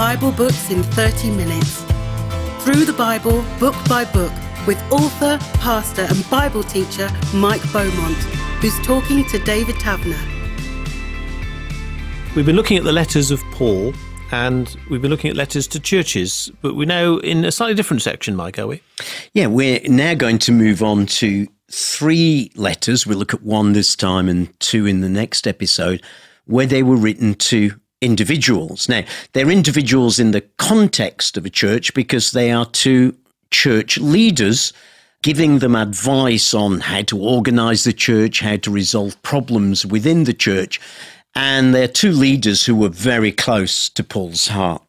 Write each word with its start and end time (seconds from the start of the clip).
Bible 0.00 0.32
books 0.32 0.70
in 0.70 0.82
30 0.82 1.30
minutes. 1.32 1.82
Through 2.64 2.86
the 2.86 2.94
Bible, 2.96 3.44
book 3.58 3.74
by 3.86 4.06
book, 4.06 4.32
with 4.66 4.80
author, 4.90 5.36
pastor, 5.58 6.06
and 6.08 6.30
Bible 6.30 6.62
teacher 6.62 7.10
Mike 7.34 7.60
Beaumont, 7.70 8.16
who's 8.62 8.80
talking 8.80 9.26
to 9.26 9.38
David 9.40 9.74
Taverner. 9.74 10.16
We've 12.34 12.46
been 12.46 12.56
looking 12.56 12.78
at 12.78 12.84
the 12.84 12.92
letters 12.92 13.30
of 13.30 13.42
Paul 13.52 13.92
and 14.32 14.74
we've 14.88 15.02
been 15.02 15.10
looking 15.10 15.28
at 15.28 15.36
letters 15.36 15.66
to 15.66 15.78
churches, 15.78 16.50
but 16.62 16.76
we're 16.76 16.86
now 16.86 17.18
in 17.18 17.44
a 17.44 17.52
slightly 17.52 17.74
different 17.74 18.00
section, 18.00 18.34
Mike, 18.34 18.58
are 18.58 18.68
we? 18.68 18.80
Yeah, 19.34 19.48
we're 19.48 19.80
now 19.84 20.14
going 20.14 20.38
to 20.38 20.50
move 20.50 20.82
on 20.82 21.04
to 21.20 21.46
three 21.70 22.50
letters. 22.54 23.06
We'll 23.06 23.18
look 23.18 23.34
at 23.34 23.42
one 23.42 23.74
this 23.74 23.94
time 23.94 24.30
and 24.30 24.58
two 24.60 24.86
in 24.86 25.02
the 25.02 25.10
next 25.10 25.46
episode, 25.46 26.02
where 26.46 26.64
they 26.64 26.82
were 26.82 26.96
written 26.96 27.34
to 27.34 27.78
individuals. 28.00 28.88
Now, 28.88 29.02
they're 29.32 29.50
individuals 29.50 30.18
in 30.18 30.30
the 30.30 30.42
context 30.58 31.36
of 31.36 31.44
a 31.44 31.50
church 31.50 31.94
because 31.94 32.32
they 32.32 32.50
are 32.50 32.66
two 32.66 33.16
church 33.50 33.98
leaders 33.98 34.72
giving 35.22 35.58
them 35.58 35.76
advice 35.76 36.54
on 36.54 36.80
how 36.80 37.02
to 37.02 37.20
organize 37.20 37.84
the 37.84 37.92
church, 37.92 38.40
how 38.40 38.56
to 38.56 38.70
resolve 38.70 39.20
problems 39.22 39.84
within 39.84 40.24
the 40.24 40.32
church. 40.32 40.80
And 41.34 41.74
they're 41.74 41.88
two 41.88 42.12
leaders 42.12 42.64
who 42.64 42.74
were 42.74 42.88
very 42.88 43.30
close 43.30 43.90
to 43.90 44.02
Paul's 44.02 44.48
heart. 44.48 44.82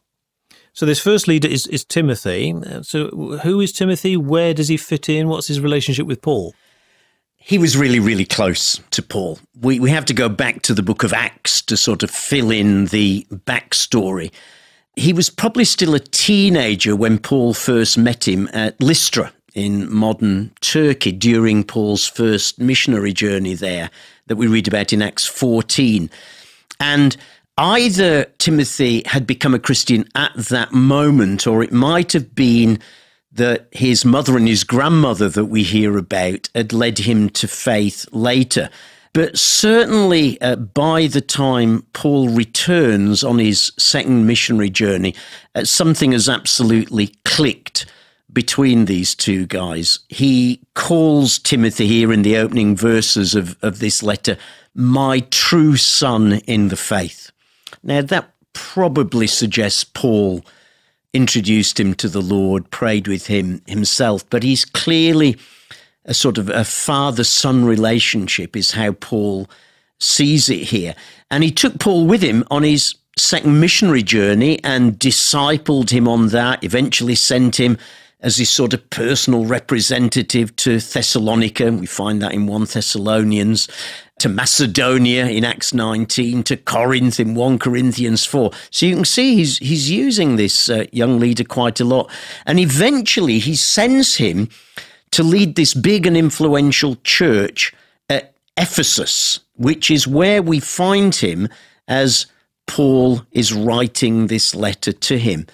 So 0.72 0.86
this 0.86 1.00
first 1.00 1.28
leader 1.28 1.48
is, 1.48 1.66
is 1.66 1.84
Timothy. 1.84 2.54
So 2.80 3.08
who 3.42 3.60
is 3.60 3.72
Timothy? 3.72 4.16
Where 4.16 4.54
does 4.54 4.68
he 4.68 4.78
fit 4.78 5.08
in? 5.08 5.28
What's 5.28 5.48
his 5.48 5.60
relationship 5.60 6.06
with 6.06 6.22
Paul? 6.22 6.54
He 7.44 7.58
was 7.58 7.76
really, 7.76 7.98
really 7.98 8.24
close 8.24 8.80
to 8.92 9.02
Paul. 9.02 9.38
We, 9.60 9.80
we 9.80 9.90
have 9.90 10.04
to 10.06 10.14
go 10.14 10.28
back 10.28 10.62
to 10.62 10.74
the 10.74 10.82
book 10.82 11.02
of 11.02 11.12
Acts 11.12 11.60
to 11.62 11.76
sort 11.76 12.04
of 12.04 12.10
fill 12.10 12.52
in 12.52 12.86
the 12.86 13.26
backstory. 13.30 14.30
He 14.94 15.12
was 15.12 15.28
probably 15.28 15.64
still 15.64 15.94
a 15.94 16.00
teenager 16.00 16.94
when 16.94 17.18
Paul 17.18 17.52
first 17.52 17.98
met 17.98 18.28
him 18.28 18.48
at 18.52 18.80
Lystra 18.80 19.32
in 19.54 19.92
modern 19.92 20.52
Turkey 20.60 21.10
during 21.10 21.64
Paul's 21.64 22.06
first 22.06 22.60
missionary 22.60 23.12
journey 23.12 23.54
there 23.54 23.90
that 24.28 24.36
we 24.36 24.46
read 24.46 24.68
about 24.68 24.92
in 24.92 25.02
Acts 25.02 25.26
14. 25.26 26.08
And 26.78 27.16
either 27.58 28.24
Timothy 28.38 29.02
had 29.04 29.26
become 29.26 29.52
a 29.52 29.58
Christian 29.58 30.08
at 30.14 30.32
that 30.36 30.72
moment, 30.72 31.46
or 31.48 31.62
it 31.64 31.72
might 31.72 32.12
have 32.12 32.36
been 32.36 32.78
that 33.34 33.66
his 33.72 34.04
mother 34.04 34.36
and 34.36 34.46
his 34.46 34.64
grandmother 34.64 35.28
that 35.28 35.46
we 35.46 35.62
hear 35.62 35.96
about 35.96 36.48
had 36.54 36.72
led 36.72 36.98
him 36.98 37.30
to 37.30 37.48
faith 37.48 38.06
later. 38.12 38.68
But 39.14 39.38
certainly 39.38 40.40
uh, 40.40 40.56
by 40.56 41.06
the 41.06 41.20
time 41.20 41.86
Paul 41.92 42.28
returns 42.30 43.22
on 43.22 43.38
his 43.38 43.72
second 43.78 44.26
missionary 44.26 44.70
journey, 44.70 45.14
uh, 45.54 45.64
something 45.64 46.12
has 46.12 46.28
absolutely 46.28 47.14
clicked 47.24 47.86
between 48.32 48.86
these 48.86 49.14
two 49.14 49.46
guys. 49.46 49.98
He 50.08 50.60
calls 50.74 51.38
Timothy 51.38 51.86
here 51.86 52.12
in 52.12 52.22
the 52.22 52.38
opening 52.38 52.74
verses 52.76 53.34
of, 53.34 53.56
of 53.62 53.78
this 53.78 54.02
letter, 54.02 54.38
my 54.74 55.20
true 55.30 55.76
son 55.76 56.34
in 56.46 56.68
the 56.68 56.76
faith. 56.76 57.30
Now, 57.82 58.00
that 58.00 58.32
probably 58.54 59.26
suggests 59.26 59.84
Paul 59.84 60.44
introduced 61.14 61.78
him 61.78 61.94
to 61.94 62.08
the 62.08 62.22
Lord, 62.22 62.70
prayed 62.70 63.06
with 63.06 63.26
him 63.26 63.62
himself, 63.66 64.28
but 64.30 64.42
he's 64.42 64.64
clearly 64.64 65.36
a 66.04 66.14
sort 66.14 66.38
of 66.38 66.48
a 66.48 66.64
father 66.64 67.24
son 67.24 67.64
relationship, 67.64 68.56
is 68.56 68.72
how 68.72 68.92
Paul 68.92 69.48
sees 70.00 70.48
it 70.48 70.64
here. 70.64 70.94
And 71.30 71.44
he 71.44 71.50
took 71.50 71.78
Paul 71.78 72.06
with 72.06 72.22
him 72.22 72.44
on 72.50 72.62
his 72.62 72.94
second 73.16 73.60
missionary 73.60 74.02
journey 74.02 74.62
and 74.64 74.98
discipled 74.98 75.90
him 75.90 76.08
on 76.08 76.28
that, 76.28 76.64
eventually 76.64 77.14
sent 77.14 77.60
him 77.60 77.78
as 78.22 78.36
his 78.36 78.48
sort 78.48 78.72
of 78.72 78.88
personal 78.90 79.44
representative 79.44 80.54
to 80.56 80.78
Thessalonica. 80.78 81.72
We 81.72 81.86
find 81.86 82.22
that 82.22 82.32
in 82.32 82.46
1 82.46 82.64
Thessalonians 82.64 83.68
to 84.20 84.28
Macedonia 84.28 85.26
in 85.26 85.44
Acts 85.44 85.74
19, 85.74 86.44
to 86.44 86.56
Corinth 86.56 87.18
in 87.18 87.34
1 87.34 87.58
Corinthians 87.58 88.24
4. 88.24 88.52
So 88.70 88.86
you 88.86 88.94
can 88.94 89.04
see 89.04 89.36
he's, 89.36 89.58
he's 89.58 89.90
using 89.90 90.36
this 90.36 90.68
uh, 90.68 90.84
young 90.92 91.18
leader 91.18 91.44
quite 91.44 91.80
a 91.80 91.84
lot. 91.84 92.10
And 92.46 92.60
eventually 92.60 93.40
he 93.40 93.56
sends 93.56 94.16
him 94.16 94.48
to 95.10 95.22
lead 95.22 95.56
this 95.56 95.74
big 95.74 96.06
and 96.06 96.16
influential 96.16 96.96
church 97.02 97.74
at 98.08 98.34
Ephesus, 98.56 99.40
which 99.56 99.90
is 99.90 100.06
where 100.06 100.40
we 100.40 100.60
find 100.60 101.14
him 101.14 101.48
as 101.88 102.26
Paul 102.66 103.22
is 103.32 103.52
writing 103.52 104.28
this 104.28 104.54
letter 104.54 104.92
to 104.92 105.18
him. 105.18 105.46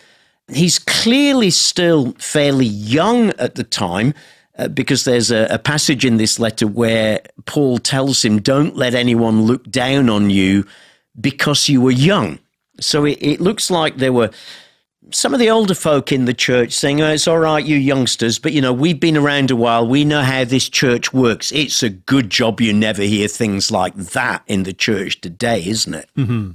He's 0.50 0.78
clearly 0.78 1.50
still 1.50 2.12
fairly 2.18 2.66
young 2.66 3.30
at 3.38 3.54
the 3.54 3.64
time 3.64 4.14
uh, 4.58 4.68
because 4.68 5.04
there's 5.04 5.30
a, 5.30 5.46
a, 5.50 5.58
passage 5.58 6.04
in 6.04 6.16
this 6.16 6.40
letter 6.40 6.66
where 6.66 7.20
Paul 7.44 7.78
tells 7.78 8.24
him, 8.24 8.40
Don't 8.40 8.76
let 8.76 8.94
anyone 8.94 9.42
look 9.42 9.70
down 9.70 10.08
on 10.08 10.30
you 10.30 10.66
because 11.20 11.68
you 11.68 11.80
were 11.80 11.92
young. 11.92 12.38
So 12.80 13.04
it, 13.04 13.18
it 13.20 13.40
looks 13.40 13.70
like 13.70 13.98
there 13.98 14.12
were 14.12 14.30
some 15.10 15.32
of 15.32 15.40
the 15.40 15.48
older 15.48 15.74
folk 15.74 16.12
in 16.12 16.24
the 16.24 16.34
church 16.34 16.72
saying, 16.72 17.00
oh, 17.00 17.12
It's 17.12 17.28
all 17.28 17.38
right, 17.38 17.64
you 17.64 17.76
youngsters, 17.76 18.38
but 18.38 18.52
you 18.52 18.60
know, 18.60 18.72
we've 18.72 18.98
been 18.98 19.16
around 19.16 19.50
a 19.50 19.56
while. 19.56 19.86
We 19.86 20.04
know 20.04 20.22
how 20.22 20.44
this 20.44 20.68
church 20.68 21.12
works. 21.12 21.52
It's 21.52 21.82
a 21.82 21.90
good 21.90 22.30
job 22.30 22.60
you 22.60 22.72
never 22.72 23.02
hear 23.02 23.28
things 23.28 23.70
like 23.70 23.94
that 23.94 24.42
in 24.46 24.64
the 24.64 24.72
church 24.72 25.20
today, 25.20 25.64
isn't 25.64 25.94
it? 25.94 26.10
Mm-hmm. 26.16 26.50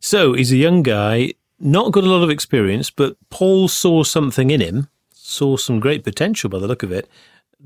So 0.00 0.34
he's 0.34 0.52
a 0.52 0.56
young 0.56 0.82
guy, 0.82 1.32
not 1.62 1.92
got 1.92 2.04
a 2.04 2.08
lot 2.08 2.22
of 2.22 2.30
experience, 2.30 2.90
but 2.90 3.16
Paul 3.30 3.68
saw 3.68 4.02
something 4.02 4.50
in 4.50 4.60
him, 4.60 4.88
saw 5.12 5.56
some 5.56 5.80
great 5.80 6.04
potential 6.04 6.50
by 6.50 6.58
the 6.58 6.68
look 6.68 6.82
of 6.82 6.92
it, 6.92 7.08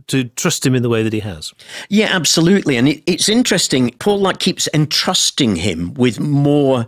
to 0.09 0.25
trust 0.25 0.65
him 0.65 0.75
in 0.75 0.83
the 0.83 0.89
way 0.89 1.03
that 1.03 1.12
he 1.12 1.21
has. 1.21 1.55
Yeah, 1.89 2.09
absolutely. 2.11 2.77
And 2.77 2.89
it, 2.89 3.03
it's 3.06 3.29
interesting. 3.29 3.91
Paul 3.99 4.21
like 4.21 4.39
keeps 4.39 4.69
entrusting 4.75 5.56
him 5.56 5.95
with 5.95 6.21
more 6.21 6.87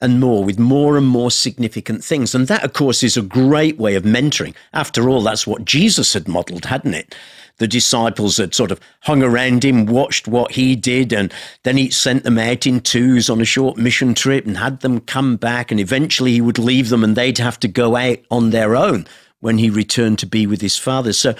and 0.00 0.20
more, 0.20 0.44
with 0.44 0.58
more 0.58 0.96
and 0.96 1.06
more 1.06 1.30
significant 1.30 2.04
things. 2.04 2.34
And 2.34 2.48
that, 2.48 2.64
of 2.64 2.72
course, 2.72 3.02
is 3.02 3.16
a 3.16 3.22
great 3.22 3.78
way 3.78 3.94
of 3.94 4.04
mentoring. 4.04 4.54
After 4.72 5.08
all, 5.08 5.22
that's 5.22 5.46
what 5.46 5.64
Jesus 5.64 6.12
had 6.12 6.28
modeled, 6.28 6.66
hadn't 6.66 6.94
it? 6.94 7.14
The 7.58 7.68
disciples 7.68 8.36
had 8.36 8.54
sort 8.54 8.70
of 8.70 8.80
hung 9.02 9.22
around 9.22 9.64
him, 9.64 9.86
watched 9.86 10.28
what 10.28 10.52
he 10.52 10.76
did, 10.76 11.12
and 11.12 11.32
then 11.62 11.76
he 11.76 11.90
sent 11.90 12.24
them 12.24 12.38
out 12.38 12.66
in 12.66 12.80
twos 12.80 13.30
on 13.30 13.40
a 13.40 13.46
short 13.46 13.78
mission 13.78 14.14
trip 14.14 14.46
and 14.46 14.58
had 14.58 14.80
them 14.80 15.00
come 15.00 15.36
back. 15.36 15.70
And 15.70 15.80
eventually 15.80 16.32
he 16.32 16.40
would 16.40 16.58
leave 16.58 16.90
them 16.90 17.02
and 17.02 17.16
they'd 17.16 17.38
have 17.38 17.58
to 17.60 17.68
go 17.68 17.96
out 17.96 18.18
on 18.30 18.50
their 18.50 18.76
own 18.76 19.06
when 19.40 19.58
he 19.58 19.70
returned 19.70 20.18
to 20.18 20.26
be 20.26 20.46
with 20.46 20.60
his 20.60 20.76
father. 20.76 21.12
So 21.12 21.34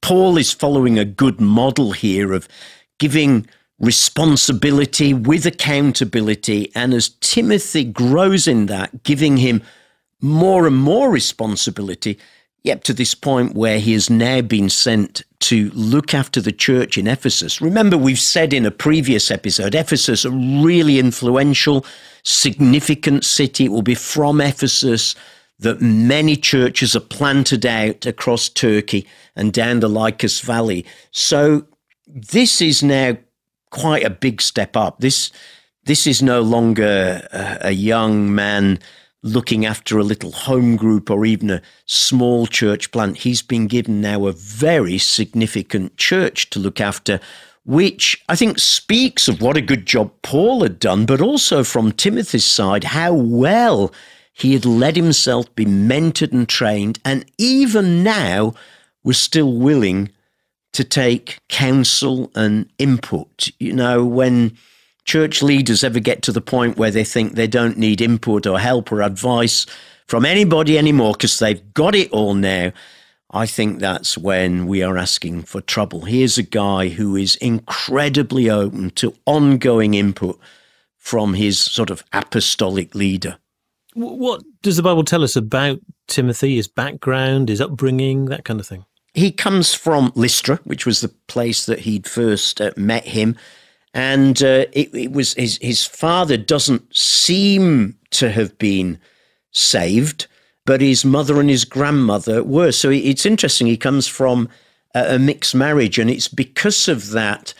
Paul 0.00 0.36
is 0.36 0.52
following 0.52 0.98
a 0.98 1.04
good 1.04 1.40
model 1.40 1.92
here 1.92 2.32
of 2.32 2.48
giving 2.98 3.46
responsibility 3.78 5.12
with 5.12 5.46
accountability. 5.46 6.72
And 6.74 6.94
as 6.94 7.10
Timothy 7.20 7.84
grows 7.84 8.46
in 8.46 8.66
that, 8.66 9.02
giving 9.02 9.36
him 9.36 9.62
more 10.20 10.66
and 10.66 10.76
more 10.76 11.10
responsibility, 11.10 12.18
yep, 12.62 12.82
to 12.84 12.92
this 12.92 13.14
point 13.14 13.54
where 13.54 13.78
he 13.78 13.92
has 13.92 14.10
now 14.10 14.40
been 14.40 14.68
sent 14.68 15.22
to 15.40 15.70
look 15.74 16.14
after 16.14 16.40
the 16.40 16.52
church 16.52 16.98
in 16.98 17.06
Ephesus. 17.06 17.60
Remember, 17.60 17.96
we've 17.96 18.18
said 18.18 18.52
in 18.52 18.66
a 18.66 18.70
previous 18.70 19.30
episode, 19.30 19.74
Ephesus, 19.74 20.24
a 20.24 20.30
really 20.30 20.98
influential, 20.98 21.84
significant 22.24 23.24
city. 23.24 23.66
It 23.66 23.72
will 23.72 23.82
be 23.82 23.94
from 23.94 24.40
Ephesus 24.40 25.14
that 25.58 25.80
many 25.80 26.36
churches 26.36 26.94
are 26.96 27.00
planted 27.00 27.64
out 27.64 28.04
across 28.04 28.48
Turkey 28.48 29.06
and 29.34 29.52
down 29.52 29.80
the 29.80 29.88
Lycus 29.88 30.40
Valley. 30.40 30.84
So 31.12 31.66
this 32.06 32.60
is 32.60 32.82
now 32.82 33.16
quite 33.70 34.04
a 34.04 34.10
big 34.10 34.40
step 34.42 34.76
up. 34.76 35.00
This 35.00 35.30
this 35.84 36.06
is 36.06 36.20
no 36.20 36.40
longer 36.40 37.26
a, 37.32 37.68
a 37.68 37.70
young 37.70 38.34
man 38.34 38.80
looking 39.26 39.66
after 39.66 39.98
a 39.98 40.04
little 40.04 40.32
home 40.32 40.76
group 40.76 41.10
or 41.10 41.26
even 41.26 41.50
a 41.50 41.62
small 41.84 42.46
church 42.46 42.90
plant. 42.92 43.18
He's 43.18 43.42
been 43.42 43.66
given 43.66 44.00
now 44.00 44.26
a 44.26 44.32
very 44.32 44.98
significant 44.98 45.96
church 45.96 46.48
to 46.50 46.58
look 46.58 46.80
after, 46.80 47.20
which 47.64 48.22
I 48.28 48.36
think 48.36 48.58
speaks 48.58 49.28
of 49.28 49.42
what 49.42 49.56
a 49.56 49.62
good 49.62 49.84
job 49.86 50.12
Paul 50.22 50.62
had 50.62 50.78
done, 50.78 51.06
but 51.06 51.20
also 51.20 51.64
from 51.64 51.92
Timothy's 51.92 52.44
side, 52.44 52.84
how 52.84 53.12
well 53.12 53.92
he 54.32 54.52
had 54.52 54.64
let 54.64 54.96
himself 54.96 55.52
be 55.54 55.64
mentored 55.64 56.32
and 56.32 56.48
trained, 56.48 56.98
and 57.04 57.24
even 57.38 58.02
now 58.02 58.54
was 59.02 59.18
still 59.18 59.52
willing 59.52 60.10
to 60.72 60.84
take 60.84 61.38
counsel 61.48 62.30
and 62.34 62.70
input. 62.78 63.50
You 63.58 63.72
know, 63.72 64.04
when 64.04 64.56
church 65.06 65.42
leaders 65.42 65.82
ever 65.82 66.00
get 66.00 66.22
to 66.22 66.32
the 66.32 66.40
point 66.40 66.76
where 66.76 66.90
they 66.90 67.04
think 67.04 67.34
they 67.34 67.46
don't 67.46 67.78
need 67.78 68.00
input 68.00 68.46
or 68.46 68.58
help 68.58 68.92
or 68.92 69.02
advice 69.02 69.64
from 70.06 70.24
anybody 70.24 70.76
anymore 70.78 71.12
because 71.12 71.38
they've 71.38 71.72
got 71.74 71.94
it 71.94 72.10
all 72.10 72.34
now, 72.34 72.72
I 73.30 73.46
think 73.46 73.80
that's 73.80 74.16
when 74.16 74.66
we 74.66 74.82
are 74.82 74.96
asking 74.96 75.42
for 75.42 75.60
trouble. 75.60 76.02
Here's 76.04 76.38
a 76.38 76.42
guy 76.42 76.88
who 76.88 77.16
is 77.16 77.36
incredibly 77.36 78.48
open 78.50 78.90
to 78.90 79.14
ongoing 79.26 79.94
input 79.94 80.38
from 80.96 81.34
his 81.34 81.60
sort 81.60 81.90
of 81.90 82.04
apostolic 82.12 82.94
leader. 82.94 83.38
What 83.94 84.42
does 84.62 84.76
the 84.76 84.82
Bible 84.82 85.04
tell 85.04 85.24
us 85.24 85.36
about 85.36 85.80
Timothy, 86.06 86.56
his 86.56 86.68
background, 86.68 87.48
his 87.48 87.60
upbringing, 87.60 88.26
that 88.26 88.44
kind 88.44 88.60
of 88.60 88.66
thing? 88.66 88.84
He 89.14 89.32
comes 89.32 89.72
from 89.72 90.12
Lystra, 90.14 90.60
which 90.64 90.84
was 90.84 91.00
the 91.00 91.08
place 91.26 91.64
that 91.66 91.80
he'd 91.80 92.06
first 92.06 92.60
uh, 92.60 92.72
met 92.76 93.06
him. 93.06 93.36
And 93.96 94.42
uh, 94.42 94.66
it, 94.74 94.94
it, 94.94 95.12
was 95.12 95.32
his, 95.32 95.58
his 95.62 95.86
father 95.86 96.36
doesn't 96.36 96.94
seem 96.94 97.96
to 98.10 98.30
have 98.30 98.58
been 98.58 98.98
saved, 99.52 100.26
but 100.66 100.82
his 100.82 101.02
mother 101.02 101.40
and 101.40 101.48
his 101.48 101.64
grandmother 101.64 102.44
were. 102.44 102.72
So 102.72 102.90
it's 102.90 103.24
interesting. 103.24 103.66
He 103.66 103.78
comes 103.78 104.06
from 104.06 104.50
a, 104.94 105.14
a 105.14 105.18
mixed 105.18 105.54
marriage, 105.54 105.98
and 105.98 106.10
it's 106.10 106.28
because 106.28 106.88
of 106.88 107.12
that 107.12 107.54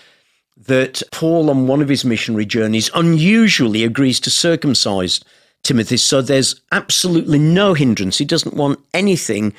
that 0.59 1.03
Paul, 1.11 1.49
on 1.49 1.67
one 1.67 1.81
of 1.81 1.89
his 1.89 2.05
missionary 2.05 2.45
journeys, 2.45 2.91
unusually 2.95 3.83
agrees 3.83 4.21
to 4.21 4.31
circumcise 4.31 5.21
Timothy. 5.63 5.97
So 5.97 6.21
there's 6.21 6.61
absolutely 6.71 7.39
no 7.39 7.73
hindrance. 7.73 8.19
He 8.19 8.27
doesn't 8.27 8.57
want 8.57 8.81
anything 8.93 9.55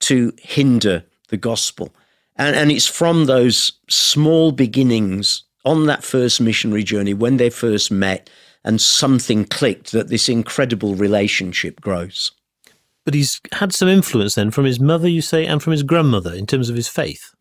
to 0.00 0.32
hinder 0.38 1.02
the 1.26 1.36
gospel. 1.36 1.92
And, 2.36 2.54
and 2.54 2.70
it's 2.70 2.86
from 2.86 3.24
those 3.24 3.72
small 3.88 4.52
beginnings 4.52 5.42
on 5.64 5.86
that 5.86 6.04
first 6.04 6.40
missionary 6.40 6.82
journey 6.82 7.14
when 7.14 7.36
they 7.36 7.50
first 7.50 7.90
met 7.90 8.30
and 8.64 8.80
something 8.80 9.44
clicked 9.44 9.92
that 9.92 10.08
this 10.08 10.28
incredible 10.28 10.94
relationship 10.94 11.80
grows. 11.80 12.32
But 13.04 13.14
he's 13.14 13.40
had 13.52 13.72
some 13.72 13.88
influence 13.88 14.34
then 14.34 14.50
from 14.50 14.66
his 14.66 14.78
mother, 14.78 15.08
you 15.08 15.22
say, 15.22 15.46
and 15.46 15.62
from 15.62 15.72
his 15.72 15.82
grandmother 15.82 16.34
in 16.34 16.46
terms 16.46 16.68
of 16.68 16.76
his 16.76 16.88
faith. 16.88 17.34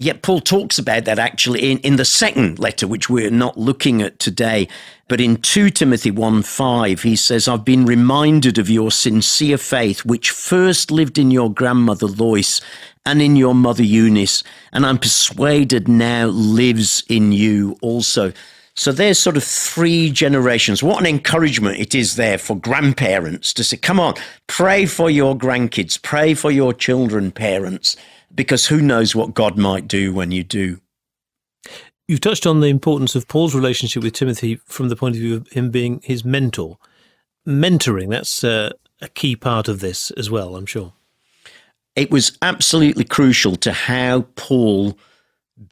Yeah, 0.00 0.12
Paul 0.22 0.38
talks 0.38 0.78
about 0.78 1.06
that 1.06 1.18
actually 1.18 1.72
in, 1.72 1.78
in 1.78 1.96
the 1.96 2.04
second 2.04 2.60
letter, 2.60 2.86
which 2.86 3.10
we're 3.10 3.32
not 3.32 3.58
looking 3.58 4.00
at 4.00 4.20
today. 4.20 4.68
But 5.08 5.20
in 5.20 5.38
2 5.38 5.70
Timothy 5.70 6.12
1 6.12 6.44
5, 6.44 7.02
he 7.02 7.16
says, 7.16 7.48
I've 7.48 7.64
been 7.64 7.84
reminded 7.84 8.58
of 8.58 8.70
your 8.70 8.92
sincere 8.92 9.58
faith, 9.58 10.04
which 10.04 10.30
first 10.30 10.92
lived 10.92 11.18
in 11.18 11.32
your 11.32 11.52
grandmother 11.52 12.06
Lois 12.06 12.60
and 13.04 13.20
in 13.20 13.34
your 13.34 13.56
mother 13.56 13.82
Eunice, 13.82 14.44
and 14.72 14.86
I'm 14.86 14.98
persuaded 14.98 15.88
now 15.88 16.26
lives 16.26 17.02
in 17.08 17.32
you 17.32 17.76
also. 17.82 18.32
So 18.76 18.92
there's 18.92 19.18
sort 19.18 19.36
of 19.36 19.42
three 19.42 20.12
generations. 20.12 20.80
What 20.80 21.00
an 21.00 21.06
encouragement 21.06 21.80
it 21.80 21.96
is 21.96 22.14
there 22.14 22.38
for 22.38 22.54
grandparents 22.54 23.52
to 23.54 23.64
say, 23.64 23.76
come 23.76 23.98
on, 23.98 24.14
pray 24.46 24.86
for 24.86 25.10
your 25.10 25.36
grandkids, 25.36 26.00
pray 26.00 26.34
for 26.34 26.52
your 26.52 26.72
children, 26.72 27.32
parents 27.32 27.96
because 28.34 28.66
who 28.66 28.80
knows 28.80 29.14
what 29.14 29.34
God 29.34 29.56
might 29.58 29.88
do 29.88 30.12
when 30.12 30.30
you 30.32 30.44
do. 30.44 30.80
You've 32.06 32.20
touched 32.20 32.46
on 32.46 32.60
the 32.60 32.68
importance 32.68 33.14
of 33.14 33.28
Paul's 33.28 33.54
relationship 33.54 34.02
with 34.02 34.14
Timothy 34.14 34.56
from 34.64 34.88
the 34.88 34.96
point 34.96 35.14
of 35.16 35.20
view 35.20 35.36
of 35.36 35.48
him 35.48 35.70
being 35.70 36.00
his 36.02 36.24
mentor. 36.24 36.78
Mentoring, 37.46 38.08
that's 38.08 38.42
uh, 38.42 38.70
a 39.02 39.08
key 39.08 39.36
part 39.36 39.68
of 39.68 39.80
this 39.80 40.10
as 40.12 40.30
well, 40.30 40.56
I'm 40.56 40.66
sure. 40.66 40.94
It 41.94 42.10
was 42.10 42.36
absolutely 42.40 43.04
crucial 43.04 43.56
to 43.56 43.72
how 43.72 44.22
Paul 44.36 44.96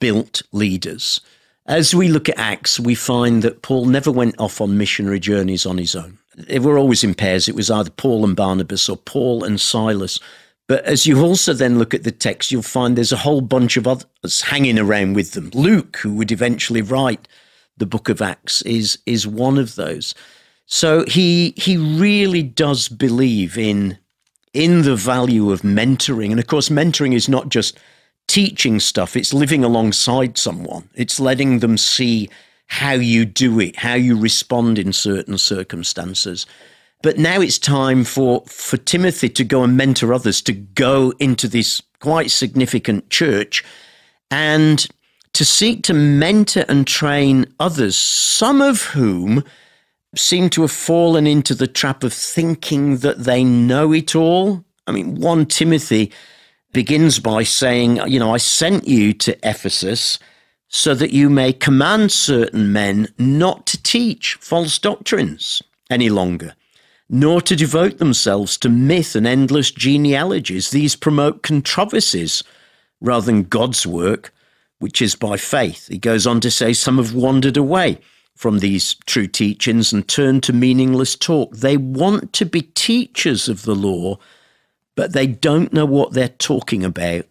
built 0.01 0.43
leaders. 0.53 1.21
As 1.67 1.95
we 1.95 2.09
look 2.09 2.29
at 2.29 2.39
Acts, 2.39 2.79
we 2.79 2.95
find 2.95 3.43
that 3.43 3.63
Paul 3.63 3.87
never 3.87 4.13
went 4.13 4.39
off 4.39 4.61
on 4.61 4.79
missionary 4.79 5.21
journeys 5.21 5.67
on 5.67 5.79
his 5.79 5.97
own. 5.97 6.19
They 6.37 6.59
were 6.59 6.79
always 6.79 7.03
in 7.03 7.15
pairs. 7.15 7.49
It 7.49 7.55
was 7.55 7.71
either 7.71 7.91
Paul 7.91 8.25
and 8.25 8.37
Barnabas 8.37 8.89
or 8.89 8.97
Paul 8.97 9.43
and 9.43 9.61
Silas 9.61 10.21
but 10.69 10.85
as 10.85 11.07
you 11.07 11.21
also 11.21 11.53
then 11.53 11.79
look 11.79 11.95
at 11.95 12.03
the 12.03 12.11
text, 12.11 12.51
you'll 12.51 12.63
find 12.63 12.97
there's 12.97 13.13
a 13.13 13.17
whole 13.17 13.41
bunch 13.41 13.77
of 13.77 13.87
others 13.87 14.43
hanging 14.43 14.79
around 14.79 15.15
with 15.15 15.33
them. 15.33 15.51
Luke, 15.55 15.99
who 15.99 16.15
would 16.15 16.33
eventually 16.33 16.83
write 16.83 17.29
the 17.77 17.87
book 17.87 18.09
of 18.09 18.21
Acts, 18.21 18.63
is, 18.63 18.99
is 19.07 19.27
one 19.27 19.59
of 19.59 19.77
those. 19.77 20.15
So 20.67 21.05
he, 21.07 21.55
he 21.57 21.77
really 21.77 22.43
does 22.43 22.89
believe 22.89 23.57
in, 23.57 23.99
in 24.53 24.83
the 24.83 24.97
value 24.97 25.53
of 25.53 25.63
mentoring. 25.63 26.31
And 26.31 26.41
of 26.41 26.49
course, 26.49 26.69
mentoring 26.69 27.15
is 27.15 27.29
not 27.29 27.49
just 27.49 27.79
teaching 28.27 28.81
stuff, 28.81 29.17
it's 29.17 29.33
living 29.33 29.63
alongside 29.63 30.37
someone, 30.37 30.89
it's 30.95 31.21
letting 31.21 31.61
them 31.61 31.79
see 31.79 32.29
how 32.67 32.93
you 32.93 33.25
do 33.25 33.61
it, 33.61 33.77
how 33.77 33.95
you 33.95 34.19
respond 34.19 34.79
in 34.79 34.93
certain 34.93 35.39
circumstances. 35.39 36.45
But 37.03 37.19
now 37.19 37.41
it's 37.41 37.59
time 37.59 38.05
for, 38.05 38.43
for 38.47 38.77
Timothy 38.77 39.29
to 39.29 39.45
go 39.45 39.63
and 39.63 39.77
mentor 39.77 40.13
others, 40.13 40.41
to 40.43 40.53
go 40.53 41.13
into 41.19 41.47
this 41.47 41.83
quite 42.01 42.31
significant 42.31 43.11
church 43.11 43.65
and 44.31 44.87
to 45.35 45.45
seek 45.45 45.83
to 45.85 45.95
mentor 45.95 46.65
and 46.69 46.87
train 46.87 47.47
others, 47.61 47.97
some 47.97 48.63
of 48.63 48.83
whom 48.83 49.45
seem 50.15 50.49
to 50.51 50.63
have 50.63 50.73
fallen 50.73 51.27
into 51.27 51.55
the 51.55 51.67
trap 51.67 52.03
of 52.03 52.13
thinking 52.13 52.99
that 52.99 53.25
they 53.25 53.45
know 53.45 53.93
it 53.93 54.17
all. 54.17 54.65
I 54.87 54.93
mean, 54.93 55.21
1 55.21 55.47
Timothy 55.47 56.11
begins 56.73 57.19
by 57.19 57.43
saying, 57.43 58.01
You 58.07 58.19
know, 58.19 58.33
I 58.33 58.39
sent 58.39 58.89
you 58.89 59.13
to 59.13 59.39
Ephesus 59.49 60.19
so 60.69 60.95
that 60.95 61.13
you 61.13 61.29
may 61.29 61.53
command 61.53 62.11
certain 62.13 62.73
men 62.73 63.09
not 63.19 63.67
to 63.67 63.83
teach 63.83 64.35
false 64.41 64.79
doctrines 64.79 65.63
any 65.91 66.09
longer 66.09 66.55
nor 67.09 67.41
to 67.41 67.55
devote 67.55 67.99
themselves 67.99 68.57
to 68.59 68.69
myth 68.69 69.15
and 69.15 69.27
endless 69.27 69.71
genealogies. 69.71 70.71
These 70.71 70.97
promote 70.97 71.43
controversies 71.43 72.43
rather 73.01 73.27
than 73.27 73.45
God's 73.45 73.87
work, 73.87 74.33
which 74.79 75.01
is 75.01 75.15
by 75.15 75.37
faith. 75.37 75.87
He 75.89 75.99
goes 75.99 76.27
on 76.27 76.41
to 76.41 76.51
say 76.51 76.73
some 76.73 76.97
have 76.97 77.15
wandered 77.15 77.57
away 77.57 77.99
from 78.35 78.59
these 78.59 78.95
true 79.07 79.27
teachings 79.27 79.93
and 79.93 80.07
turned 80.07 80.43
to 80.43 80.53
meaningless 80.53 81.17
talk. 81.17 81.55
They 81.55 81.77
want 81.77 82.33
to 82.35 82.45
be 82.45 82.63
teachers 82.63 83.49
of 83.49 83.63
the 83.63 83.75
law, 83.75 84.19
but 84.95 85.13
they 85.13 85.27
don't 85.27 85.73
know 85.73 85.87
what 85.87 86.13
they're 86.13 86.29
talking 86.29 86.85
about 86.85 87.25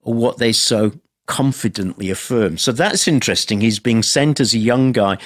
or 0.00 0.14
what 0.14 0.38
they 0.38 0.52
so 0.52 0.92
confidently 1.26 2.10
affirm. 2.10 2.58
So 2.58 2.72
that's 2.72 3.06
interesting. 3.06 3.60
He's 3.60 3.78
being 3.78 4.02
sent 4.02 4.40
as 4.40 4.54
a 4.54 4.58
young 4.58 4.90
guy 4.90 5.18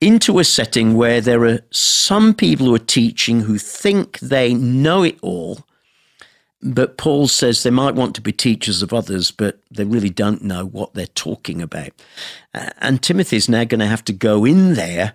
into 0.00 0.38
a 0.38 0.44
setting 0.44 0.94
where 0.94 1.20
there 1.20 1.44
are 1.44 1.60
some 1.70 2.34
people 2.34 2.66
who 2.66 2.74
are 2.74 2.78
teaching 2.78 3.40
who 3.40 3.58
think 3.58 4.18
they 4.20 4.54
know 4.54 5.02
it 5.02 5.18
all. 5.20 5.66
But 6.62 6.98
Paul 6.98 7.26
says 7.26 7.62
they 7.62 7.70
might 7.70 7.94
want 7.94 8.14
to 8.16 8.20
be 8.20 8.32
teachers 8.32 8.82
of 8.82 8.92
others, 8.92 9.30
but 9.30 9.58
they 9.70 9.84
really 9.84 10.10
don't 10.10 10.42
know 10.42 10.66
what 10.66 10.92
they're 10.92 11.06
talking 11.06 11.62
about. 11.62 11.90
And 12.52 13.02
Timothy's 13.02 13.48
now 13.48 13.64
going 13.64 13.80
to 13.80 13.86
have 13.86 14.04
to 14.06 14.12
go 14.12 14.44
in 14.44 14.74
there 14.74 15.14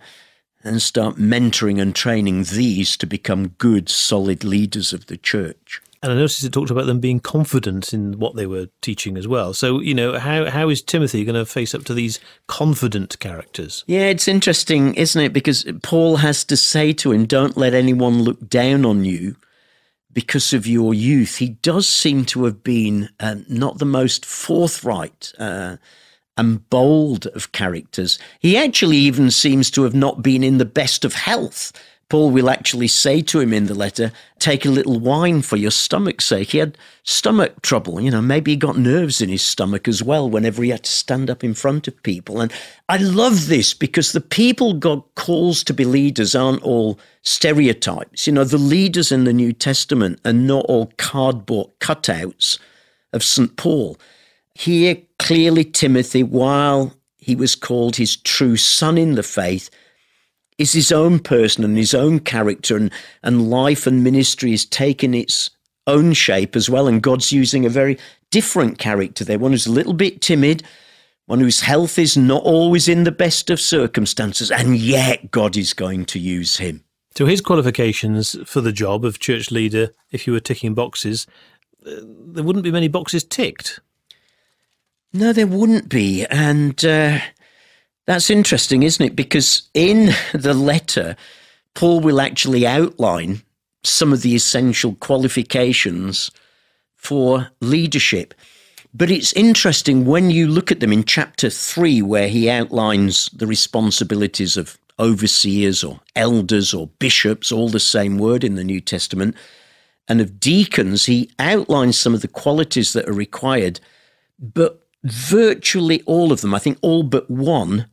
and 0.63 0.81
start 0.81 1.17
mentoring 1.17 1.79
and 1.79 1.93
training 1.93 2.43
these 2.43 2.97
to 2.97 3.05
become 3.05 3.49
good, 3.49 3.89
solid 3.89 4.43
leaders 4.43 4.91
of 4.93 5.05
the 5.05 5.17
church. 5.17 5.81
And 6.05 6.13
I 6.13 6.17
noticed 6.17 6.43
it 6.43 6.53
talked 6.53 6.69
about 6.69 6.85
them 6.85 6.99
being 6.99 7.19
confident 7.19 7.91
in 7.91 8.19
what 8.19 8.35
they 8.35 8.45
were 8.45 8.67
teaching 8.83 9.17
as 9.17 9.27
well. 9.27 9.55
So, 9.55 9.79
you 9.79 9.95
know, 9.95 10.19
how, 10.19 10.51
how 10.51 10.69
is 10.69 10.83
Timothy 10.83 11.25
going 11.25 11.33
to 11.33 11.47
face 11.47 11.73
up 11.73 11.83
to 11.85 11.95
these 11.95 12.19
confident 12.45 13.17
characters? 13.17 13.83
Yeah, 13.87 14.09
it's 14.09 14.27
interesting, 14.27 14.93
isn't 14.93 15.19
it? 15.19 15.33
Because 15.33 15.65
Paul 15.81 16.17
has 16.17 16.43
to 16.43 16.55
say 16.55 16.93
to 16.93 17.11
him, 17.11 17.25
don't 17.25 17.57
let 17.57 17.73
anyone 17.73 18.21
look 18.21 18.47
down 18.47 18.85
on 18.85 19.03
you 19.03 19.35
because 20.13 20.53
of 20.53 20.67
your 20.67 20.93
youth. 20.93 21.37
He 21.37 21.49
does 21.49 21.89
seem 21.89 22.23
to 22.25 22.43
have 22.43 22.63
been 22.63 23.09
uh, 23.19 23.37
not 23.49 23.79
the 23.79 23.85
most 23.85 24.27
forthright. 24.27 25.33
Uh, 25.39 25.77
and 26.37 26.69
bold 26.69 27.27
of 27.27 27.53
characters. 27.53 28.19
He 28.39 28.57
actually 28.57 28.97
even 28.97 29.31
seems 29.31 29.71
to 29.71 29.83
have 29.83 29.95
not 29.95 30.21
been 30.21 30.43
in 30.43 30.57
the 30.57 30.65
best 30.65 31.05
of 31.05 31.13
health 31.13 31.71
Paul 32.07 32.29
will 32.29 32.51
actually 32.51 32.87
say 32.87 33.21
to 33.23 33.39
him 33.39 33.51
in 33.51 33.65
the 33.65 33.73
letter, 33.73 34.11
Take 34.37 34.63
a 34.63 34.69
little 34.69 34.99
wine 34.99 35.41
for 35.41 35.57
your 35.57 35.71
stomach's 35.71 36.25
sake. 36.25 36.51
He 36.51 36.59
had 36.59 36.77
stomach 37.03 37.63
trouble. 37.63 37.99
You 37.99 38.11
know, 38.11 38.21
maybe 38.21 38.51
he 38.51 38.57
got 38.57 38.77
nerves 38.77 39.21
in 39.21 39.29
his 39.29 39.41
stomach 39.41 39.87
as 39.87 40.03
well 40.03 40.29
whenever 40.29 40.61
he 40.61 40.69
had 40.69 40.83
to 40.83 40.91
stand 40.91 41.31
up 41.31 41.43
in 41.43 41.55
front 41.55 41.87
of 41.87 42.03
people. 42.03 42.41
And 42.41 42.53
I 42.87 42.97
love 42.97 43.47
this 43.47 43.73
because 43.73 44.11
the 44.11 44.21
people 44.21 44.73
God 44.73 45.01
calls 45.15 45.63
to 45.63 45.73
be 45.73 45.83
leaders 45.83 46.35
aren't 46.35 46.61
all 46.61 46.99
stereotypes. 47.23 48.27
You 48.27 48.33
know, 48.33 48.43
the 48.43 48.59
leaders 48.59 49.11
in 49.11 49.23
the 49.23 49.33
New 49.33 49.51
Testament 49.51 50.19
are 50.25 50.33
not 50.33 50.65
all 50.65 50.91
cardboard 50.97 51.71
cutouts 51.79 52.59
of 53.13 53.23
St. 53.23 53.55
Paul. 53.57 53.97
Here, 54.53 54.97
clearly, 55.17 55.63
Timothy, 55.63 56.21
while 56.21 56.93
he 57.17 57.35
was 57.35 57.55
called 57.55 57.95
his 57.95 58.15
true 58.15 58.57
son 58.57 58.99
in 58.99 59.15
the 59.15 59.23
faith, 59.23 59.71
is 60.57 60.73
his 60.73 60.91
own 60.91 61.19
person 61.19 61.63
and 61.63 61.77
his 61.77 61.93
own 61.93 62.19
character, 62.19 62.77
and, 62.77 62.91
and 63.23 63.49
life 63.49 63.85
and 63.85 64.03
ministry 64.03 64.53
is 64.53 64.65
taking 64.65 65.13
its 65.13 65.49
own 65.87 66.13
shape 66.13 66.55
as 66.55 66.69
well. 66.69 66.87
And 66.87 67.01
God's 67.01 67.31
using 67.31 67.65
a 67.65 67.69
very 67.69 67.97
different 68.31 68.79
character 68.79 69.23
there 69.23 69.39
one 69.39 69.51
who's 69.51 69.67
a 69.67 69.71
little 69.71 69.93
bit 69.93 70.21
timid, 70.21 70.63
one 71.25 71.39
whose 71.39 71.61
health 71.61 71.97
is 71.97 72.17
not 72.17 72.43
always 72.43 72.87
in 72.87 73.03
the 73.03 73.11
best 73.11 73.49
of 73.49 73.59
circumstances, 73.59 74.51
and 74.51 74.77
yet 74.77 75.31
God 75.31 75.57
is 75.57 75.73
going 75.73 76.05
to 76.05 76.19
use 76.19 76.57
him. 76.57 76.83
So, 77.15 77.25
his 77.25 77.41
qualifications 77.41 78.35
for 78.45 78.61
the 78.61 78.73
job 78.73 79.05
of 79.05 79.19
church 79.19 79.51
leader, 79.51 79.93
if 80.11 80.27
you 80.27 80.33
were 80.33 80.41
ticking 80.41 80.73
boxes, 80.73 81.27
uh, 81.85 81.91
there 82.03 82.43
wouldn't 82.43 82.63
be 82.63 82.71
many 82.71 82.89
boxes 82.89 83.23
ticked. 83.23 83.79
No, 85.13 85.31
there 85.31 85.47
wouldn't 85.47 85.87
be. 85.87 86.25
And 86.25 86.83
uh, 86.83 87.19
that's 88.05 88.29
interesting, 88.29 88.83
isn't 88.83 89.05
it? 89.05 89.15
Because 89.15 89.69
in 89.73 90.11
the 90.33 90.53
letter, 90.53 91.15
Paul 91.73 91.99
will 92.01 92.21
actually 92.21 92.65
outline 92.65 93.41
some 93.83 94.11
of 94.13 94.21
the 94.21 94.35
essential 94.35 94.95
qualifications 94.95 96.31
for 96.95 97.49
leadership. 97.61 98.33
But 98.93 99.11
it's 99.11 99.33
interesting 99.33 100.05
when 100.05 100.29
you 100.29 100.47
look 100.47 100.71
at 100.71 100.79
them 100.79 100.93
in 100.93 101.03
chapter 101.03 101.49
three, 101.49 102.01
where 102.01 102.29
he 102.29 102.49
outlines 102.49 103.29
the 103.33 103.45
responsibilities 103.45 104.57
of 104.57 104.77
overseers 104.99 105.83
or 105.83 105.99
elders 106.15 106.73
or 106.73 106.87
bishops, 106.99 107.51
all 107.51 107.69
the 107.69 107.79
same 107.79 108.17
word 108.17 108.43
in 108.43 108.55
the 108.55 108.63
New 108.63 108.79
Testament, 108.79 109.35
and 110.07 110.21
of 110.21 110.39
deacons, 110.39 111.05
he 111.05 111.29
outlines 111.39 111.97
some 111.97 112.13
of 112.13 112.21
the 112.21 112.27
qualities 112.27 112.93
that 112.93 113.09
are 113.09 113.13
required, 113.13 113.79
but 114.39 114.81
virtually 115.03 116.01
all 116.05 116.31
of 116.31 116.41
them, 116.41 116.53
I 116.53 116.59
think 116.59 116.77
all 116.81 117.03
but 117.03 117.29
one, 117.29 117.87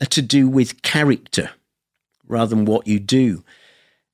are 0.00 0.06
to 0.06 0.22
do 0.22 0.48
with 0.48 0.82
character 0.82 1.50
rather 2.26 2.54
than 2.54 2.64
what 2.64 2.86
you 2.86 2.98
do. 2.98 3.44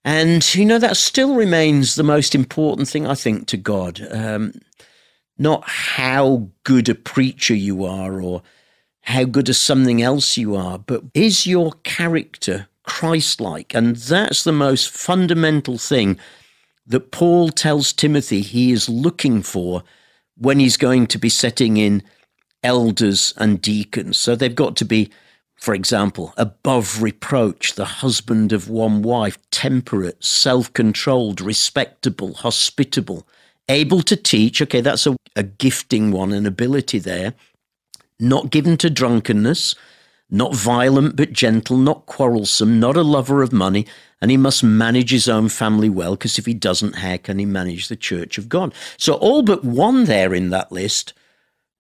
And, 0.05 0.55
you 0.55 0.65
know, 0.65 0.79
that 0.79 0.97
still 0.97 1.35
remains 1.35 1.95
the 1.95 2.03
most 2.03 2.35
important 2.35 2.89
thing, 2.89 3.07
I 3.07 3.15
think, 3.15 3.47
to 3.49 3.57
God. 3.57 4.01
Um, 4.11 4.55
not 5.39 5.63
how 5.67 6.49
good 6.65 6.89
a 6.89 6.95
preacher 6.95 7.55
you 7.55 7.85
are 7.85 8.21
or 8.21 8.43
how 9.03 9.25
good 9.25 9.49
as 9.49 9.59
something 9.59 10.03
else 10.03 10.37
you 10.37 10.55
are, 10.55 10.79
but 10.79 11.03
is 11.15 11.47
your 11.47 11.73
character 11.83 12.69
Christ 12.85 13.41
like? 13.41 13.75
And 13.75 13.97
that's 13.97 14.45
the 14.45 14.53
most 14.53 14.91
fundamental 14.91 15.79
thing 15.79 16.19
that 16.87 17.11
Paul 17.11 17.51
tells 17.51 17.93
Timothy 17.93 18.41
he 18.41 18.73
is 18.73 18.89
looking 18.89 19.43
for 19.43 19.83
when 20.37 20.59
he's 20.59 20.77
going 20.77 21.07
to 21.09 21.19
be 21.19 21.29
setting 21.29 21.77
in 21.77 22.03
elders 22.63 23.33
and 23.37 23.63
deacons. 23.63 24.19
So 24.19 24.35
they've 24.35 24.55
got 24.55 24.77
to 24.77 24.85
be, 24.85 25.11
for 25.61 25.75
example, 25.75 26.33
above 26.37 27.03
reproach, 27.03 27.75
the 27.75 27.85
husband 27.85 28.53
of 28.53 28.69
one 28.69 29.03
wife, 29.03 29.39
temperate, 29.51 30.25
self 30.25 30.73
controlled, 30.73 31.41
respectable, 31.41 32.35
hospitable, 32.35 33.27
able 33.69 34.03
to 34.03 34.17
teach. 34.17 34.61
Okay, 34.63 34.81
that's 34.81 35.07
a, 35.07 35.17
a 35.37 35.43
gifting 35.43 36.11
one, 36.11 36.33
an 36.33 36.47
ability 36.47 36.99
there 36.99 37.35
not 38.21 38.51
given 38.51 38.77
to 38.77 38.91
drunkenness, 38.91 39.75
not 40.31 40.55
violent 40.55 41.17
but 41.17 41.33
gentle, 41.33 41.77
not 41.77 42.07
quarrelsome, 42.07 42.79
not 42.79 42.97
a 42.97 43.03
lover 43.03 43.43
of 43.43 43.53
money, 43.53 43.87
and 44.21 44.31
he 44.31 44.37
must 44.37 44.63
manage 44.63 45.11
his 45.11 45.29
own 45.29 45.49
family 45.49 45.89
well, 45.89 46.13
because 46.13 46.39
if 46.39 46.47
he 46.47 46.55
doesn't, 46.55 46.97
how 46.97 47.17
can 47.17 47.39
he 47.39 47.47
manage 47.47 47.89
the 47.89 47.97
church 47.97 48.39
of 48.39 48.49
God? 48.49 48.73
So, 48.99 49.15
all 49.15 49.43
but 49.43 49.65
one 49.65 50.05
there 50.05 50.35
in 50.35 50.51
that 50.51 50.71
list 50.71 51.15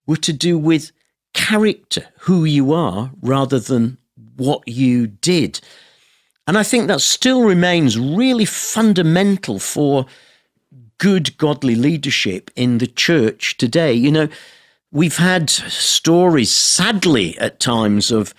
were 0.06 0.16
to 0.16 0.32
do 0.32 0.58
with 0.58 0.90
character, 1.34 2.06
who 2.20 2.44
you 2.44 2.72
are, 2.72 3.10
rather 3.22 3.58
than 3.58 3.98
what 4.36 4.66
you 4.66 5.06
did. 5.06 5.60
And 6.46 6.58
I 6.58 6.62
think 6.62 6.88
that 6.88 7.00
still 7.00 7.42
remains 7.42 7.98
really 7.98 8.44
fundamental 8.44 9.58
for 9.58 10.06
good 10.98 11.36
godly 11.38 11.74
leadership 11.74 12.50
in 12.56 12.78
the 12.78 12.86
church 12.86 13.56
today. 13.56 13.92
You 13.92 14.12
know, 14.12 14.28
We've 14.92 15.18
had 15.18 15.50
stories, 15.50 16.50
sadly, 16.50 17.38
at 17.38 17.60
times, 17.60 18.10
of 18.10 18.34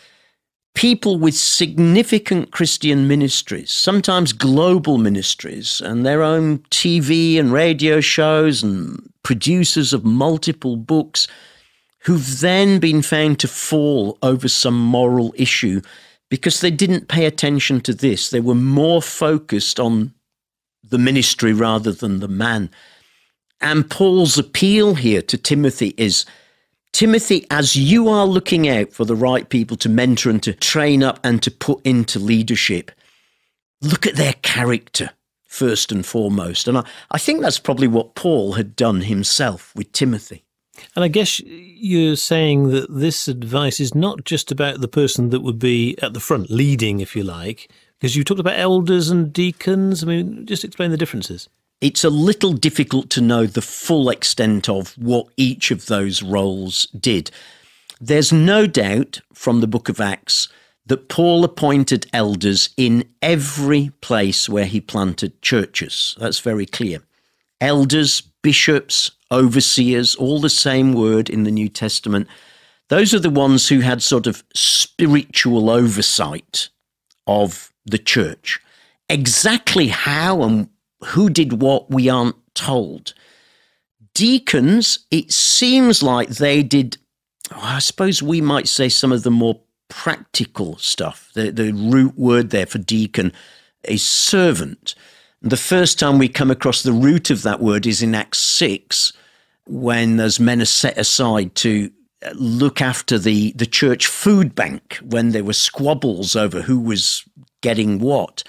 people 0.76 1.18
with 1.18 1.34
significant 1.34 2.52
Christian 2.52 3.08
ministries, 3.08 3.72
sometimes 3.72 4.34
global 4.34 4.98
ministries, 4.98 5.80
and 5.80 6.06
their 6.06 6.22
own 6.22 6.60
TV 6.70 7.40
and 7.40 7.54
radio 7.54 8.02
shows, 8.02 8.64
and 8.64 9.14
producers 9.24 9.94
of 9.94 10.04
multiple 10.04 10.76
books, 10.76 11.26
who've 12.04 12.40
then 12.40 12.80
been 12.80 13.02
found 13.02 13.40
to 13.40 13.48
fall 13.48 14.18
over 14.22 14.48
some 14.48 14.80
moral 14.80 15.34
issue 15.38 15.82
because 16.30 16.62
they 16.62 16.72
didn't 16.72 17.08
pay 17.08 17.26
attention 17.26 17.82
to 17.82 17.94
this. 17.94 18.30
They 18.30 18.40
were 18.40 18.56
more 18.56 19.02
focused 19.02 19.80
on 19.80 20.14
the 20.84 20.98
ministry 20.98 21.54
rather 21.54 21.92
than 21.92 22.20
the 22.20 22.28
man. 22.28 22.70
And 23.60 23.90
Paul's 23.90 24.38
appeal 24.38 24.96
here 24.96 25.22
to 25.22 25.38
Timothy 25.38 25.94
is 25.98 26.26
Timothy, 26.94 27.46
as 27.50 27.76
you 27.76 28.10
are 28.10 28.26
looking 28.26 28.68
out 28.68 28.92
for 28.92 29.06
the 29.06 29.16
right 29.16 29.48
people 29.48 29.78
to 29.78 29.90
mentor 29.90 30.30
and 30.30 30.44
to 30.44 30.54
train 30.54 31.04
up 31.04 31.20
and 31.24 31.42
to 31.44 31.52
put 31.52 31.80
into 31.86 32.20
leadership, 32.20 32.92
look 33.82 34.06
at 34.06 34.16
their 34.16 34.34
character 34.42 35.12
first 35.46 35.92
and 35.92 36.06
foremost. 36.06 36.68
And 36.68 36.80
I, 36.80 36.86
I 37.12 37.18
think 37.18 37.42
that's 37.42 37.60
probably 37.60 37.88
what 37.88 38.16
Paul 38.16 38.54
had 38.54 38.76
done 38.76 39.02
himself 39.02 39.74
with 39.76 39.92
Timothy. 39.92 40.44
And 40.96 41.04
I 41.04 41.08
guess 41.08 41.40
you're 41.82 42.16
saying 42.16 42.70
that 42.70 42.88
this 42.90 43.28
advice 43.28 43.80
is 43.80 43.96
not 43.96 44.24
just 44.24 44.52
about 44.52 44.82
the 44.82 44.88
person 44.88 45.30
that 45.30 45.42
would 45.42 45.60
be 45.60 45.98
at 46.02 46.14
the 46.14 46.20
front, 46.20 46.50
leading, 46.50 47.00
if 47.00 47.16
you 47.16 47.24
like, 47.24 47.72
because 48.00 48.16
you 48.16 48.24
talked 48.24 48.40
about 48.40 48.60
elders 48.60 49.10
and 49.10 49.34
deacons. 49.34 50.04
I 50.04 50.08
mean, 50.08 50.46
just 50.46 50.64
explain 50.64 50.92
the 50.92 50.98
differences 50.98 51.50
it's 51.82 52.04
a 52.04 52.10
little 52.10 52.54
difficult 52.54 53.10
to 53.10 53.22
know 53.22 53.48
the 53.48 53.62
full 53.62 54.10
extent 54.10 54.70
of 54.70 54.96
what 54.98 55.28
each 55.36 55.72
of 55.72 55.88
those 55.88 56.22
roles 56.22 56.86
did. 56.98 57.32
There's 58.00 58.32
no 58.32 58.68
doubt 58.68 59.22
from 59.34 59.60
the 59.60 59.68
book 59.68 59.90
of 59.90 60.00
Acts 60.00 60.48
that 60.86 61.10
Paul 61.10 61.44
appointed 61.44 62.08
elders 62.14 62.70
in 62.78 63.10
every 63.22 63.92
place 64.02 64.48
where 64.48 64.66
he 64.66 64.80
planted 64.80 65.42
churches. 65.42 66.16
That's 66.20 66.40
very 66.40 66.66
clear. 66.66 67.02
Elders, 67.60 68.22
bishops, 68.22 69.12
overseers, 69.32 70.16
all 70.16 70.40
the 70.40 70.50
same 70.50 70.94
word 70.94 71.30
in 71.30 71.44
the 71.44 71.52
New 71.52 71.70
Testament. 71.70 72.28
Those 72.90 73.14
are 73.14 73.20
the 73.20 73.30
ones 73.30 73.70
who 73.70 73.80
had 73.80 74.02
sort 74.04 74.28
of 74.28 74.44
spiritual 74.54 75.70
oversight 75.70 76.70
of 77.26 77.72
the 77.86 77.98
church. 77.98 78.60
Exactly 79.10 79.88
how 79.88 80.44
and 80.44 80.70
who 81.06 81.30
did 81.30 81.62
what 81.62 81.90
we 81.90 82.10
aren't 82.10 82.36
told. 82.54 83.14
Deacons, 84.14 85.00
it 85.10 85.32
seems 85.32 86.04
like 86.04 86.30
they 86.30 86.64
did, 86.64 86.98
I 87.52 87.80
suppose 87.80 88.22
we 88.22 88.42
might 88.42 88.68
say 88.68 88.90
some 88.90 89.12
of 89.12 89.24
the 89.24 89.32
more 89.32 89.62
practical 89.88 90.78
stuff. 90.78 91.32
The, 91.34 91.52
the 91.52 91.72
root 91.72 92.18
word 92.18 92.50
there 92.50 92.66
for 92.66 92.78
deacon 92.78 93.32
is 93.84 94.06
servant. 94.06 94.96
The 95.42 95.58
first 95.58 95.98
time 95.98 96.20
we 96.20 96.30
come 96.30 96.52
across 96.52 96.84
the 96.84 96.92
root 96.92 97.30
of 97.30 97.42
that 97.44 97.62
word 97.62 97.88
is 97.88 98.02
in 98.02 98.14
Acts 98.14 98.38
6, 98.40 99.14
when 99.72 100.18
those 100.18 100.40
men 100.40 100.62
are 100.62 100.66
set 100.66 100.98
aside 100.98 101.56
to 101.56 101.90
look 102.34 102.82
after 102.82 103.18
the, 103.18 103.52
the 103.54 103.66
church 103.66 104.06
food 104.06 104.54
bank 104.54 105.00
when 105.02 105.30
there 105.30 105.44
were 105.44 105.54
squabbles 105.54 106.36
over 106.36 106.62
who 106.62 106.80
was 106.80 107.24
getting 107.62 108.00
what. 108.00 108.44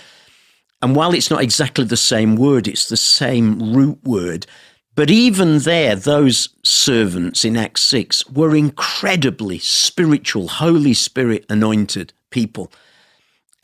And 0.83 0.97
while 0.97 1.15
it's 1.15 1.31
not 1.31 1.43
exactly 1.43 1.85
the 1.85 1.97
same 1.97 2.35
word, 2.37 2.67
it's 2.67 2.89
the 2.89 2.97
same 2.97 3.73
root 3.73 4.03
word. 4.03 4.47
But 4.95 5.11
even 5.11 5.61
there, 5.61 5.95
those 5.95 6.51
servants 6.65 7.45
in 7.45 7.57
Acts 7.57 7.83
6 7.83 8.29
were 8.31 8.55
incredibly 8.55 9.59
spiritual, 9.59 10.49
Holy 10.49 10.93
Spirit 10.93 11.47
anointed 11.49 12.13
people. 12.31 12.71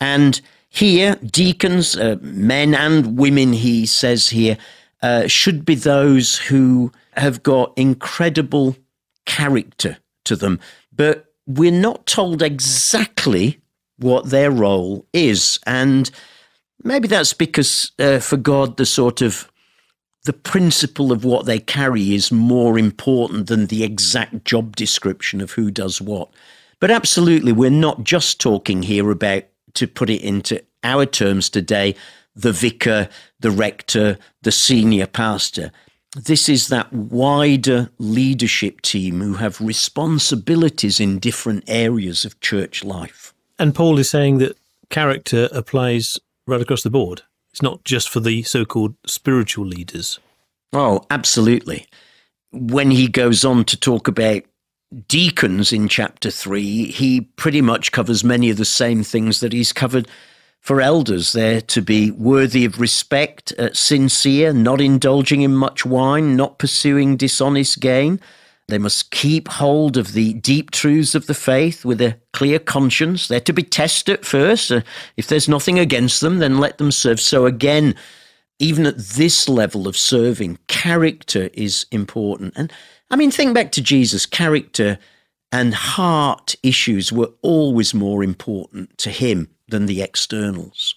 And 0.01 0.39
here, 0.69 1.15
deacons, 1.17 1.97
uh, 1.97 2.15
men 2.21 2.73
and 2.73 3.17
women, 3.17 3.53
he 3.53 3.85
says 3.85 4.29
here, 4.29 4.57
uh, 5.01 5.27
should 5.27 5.65
be 5.65 5.75
those 5.75 6.37
who 6.37 6.91
have 7.19 7.43
got 7.43 7.73
incredible 7.75 8.75
character 9.25 9.97
to 10.25 10.35
them. 10.35 10.59
But 10.91 11.25
we're 11.45 11.71
not 11.71 12.05
told 12.05 12.41
exactly 12.41 13.61
what 13.97 14.29
their 14.29 14.51
role 14.51 15.05
is. 15.13 15.59
And 15.65 16.09
Maybe 16.83 17.07
that's 17.07 17.33
because 17.33 17.91
uh, 17.99 18.19
for 18.19 18.37
God, 18.37 18.77
the 18.77 18.85
sort 18.85 19.21
of 19.21 19.51
the 20.23 20.33
principle 20.33 21.11
of 21.11 21.23
what 21.25 21.45
they 21.45 21.59
carry 21.59 22.13
is 22.13 22.31
more 22.31 22.77
important 22.77 23.47
than 23.47 23.67
the 23.67 23.83
exact 23.83 24.45
job 24.45 24.75
description 24.75 25.41
of 25.41 25.51
who 25.51 25.71
does 25.71 26.01
what. 26.01 26.29
But 26.79 26.91
absolutely, 26.91 27.51
we're 27.51 27.69
not 27.69 28.03
just 28.03 28.39
talking 28.39 28.83
here 28.83 29.11
about, 29.11 29.43
to 29.73 29.87
put 29.87 30.09
it 30.09 30.21
into 30.21 30.63
our 30.83 31.05
terms 31.05 31.49
today, 31.49 31.95
the 32.35 32.53
vicar, 32.53 33.09
the 33.39 33.51
rector, 33.51 34.17
the 34.41 34.51
senior 34.51 35.07
pastor. 35.07 35.71
This 36.15 36.49
is 36.49 36.69
that 36.69 36.91
wider 36.91 37.91
leadership 37.99 38.81
team 38.81 39.21
who 39.21 39.35
have 39.35 39.61
responsibilities 39.61 40.99
in 40.99 41.19
different 41.19 41.63
areas 41.67 42.25
of 42.25 42.39
church 42.39 42.83
life. 42.83 43.33
And 43.59 43.75
Paul 43.75 43.99
is 43.99 44.09
saying 44.09 44.39
that 44.39 44.57
character 44.89 45.49
applies 45.51 46.17
right 46.47 46.61
across 46.61 46.81
the 46.81 46.89
board. 46.89 47.21
It's 47.51 47.61
not 47.61 47.83
just 47.83 48.09
for 48.09 48.19
the 48.19 48.41
so 48.43 48.65
called 48.65 48.95
spiritual 49.05 49.65
leaders. 49.65 50.19
Oh, 50.73 51.05
absolutely. 51.11 51.87
When 52.51 52.89
he 52.89 53.07
goes 53.07 53.45
on 53.45 53.63
to 53.65 53.77
talk 53.77 54.07
about 54.07 54.43
deacons 55.07 55.71
in 55.71 55.87
chapter 55.87 56.31
3, 56.31 56.85
he 56.85 57.21
pretty 57.21 57.61
much 57.61 57.91
covers 57.91 58.23
many 58.23 58.49
of 58.49 58.57
the 58.57 58.65
same 58.65 59.03
things 59.03 59.39
that 59.41 59.53
he's 59.53 59.71
covered 59.71 60.07
for 60.59 60.81
elders. 60.81 61.33
They're 61.33 61.61
to 61.61 61.81
be 61.81 62.11
worthy 62.11 62.65
of 62.65 62.79
respect, 62.79 63.53
uh, 63.57 63.73
sincere, 63.73 64.53
not 64.53 64.81
indulging 64.81 65.41
in 65.41 65.55
much 65.55 65.85
wine, 65.85 66.35
not 66.35 66.59
pursuing 66.59 67.17
dishonest 67.17 67.79
gain, 67.79 68.19
they 68.69 68.77
must 68.77 69.11
keep 69.11 69.47
hold 69.47 69.97
of 69.97 70.13
the 70.13 70.33
deep 70.33 70.71
truths 70.71 71.15
of 71.15 71.25
the 71.25 71.33
faith 71.33 71.83
with 71.83 71.99
a 71.99 72.17
clear 72.33 72.59
conscience. 72.59 73.27
They're 73.27 73.39
to 73.41 73.53
be 73.53 73.63
tested 73.63 74.25
first. 74.25 74.71
Uh, 74.71 74.81
if 75.17 75.27
there's 75.27 75.49
nothing 75.49 75.79
against 75.79 76.21
them, 76.21 76.37
then 76.37 76.59
let 76.59 76.77
them 76.77 76.91
serve. 76.91 77.19
So 77.19 77.45
again, 77.45 77.95
even 78.59 78.85
at 78.85 78.97
this 78.97 79.49
level 79.49 79.87
of 79.87 79.97
serving, 79.97 80.59
character 80.67 81.49
is 81.53 81.87
important. 81.91 82.53
And 82.55 82.71
I 83.09 83.15
mean, 83.15 83.31
think 83.31 83.55
back 83.55 83.71
to 83.73 83.81
Jesus, 83.81 84.25
character 84.25 84.99
and 85.51 85.73
heart 85.73 86.55
issues 86.61 87.11
were 87.11 87.31
always 87.41 87.93
more 87.93 88.23
important 88.23 88.95
to 88.99 89.09
him 89.09 89.49
than 89.69 89.85
the 89.85 90.01
externals. 90.01 90.95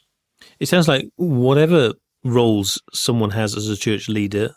It 0.60 0.66
sounds 0.66 0.88
like 0.88 1.10
whatever 1.16 1.92
roles 2.24 2.80
someone 2.92 3.30
has 3.30 3.56
as 3.56 3.68
a 3.68 3.76
church 3.76 4.08
leader, 4.08 4.54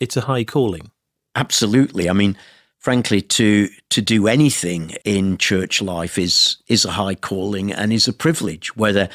it's 0.00 0.16
a 0.16 0.22
high 0.22 0.44
calling. 0.44 0.90
Absolutely. 1.34 2.08
I 2.08 2.12
mean, 2.12 2.36
frankly, 2.78 3.22
to 3.22 3.68
to 3.90 4.02
do 4.02 4.28
anything 4.28 4.90
in 5.04 5.38
church 5.38 5.80
life 5.80 6.18
is 6.18 6.58
is 6.68 6.84
a 6.84 6.92
high 6.92 7.14
calling 7.14 7.72
and 7.72 7.92
is 7.92 8.08
a 8.08 8.12
privilege, 8.12 8.76
whether 8.76 9.08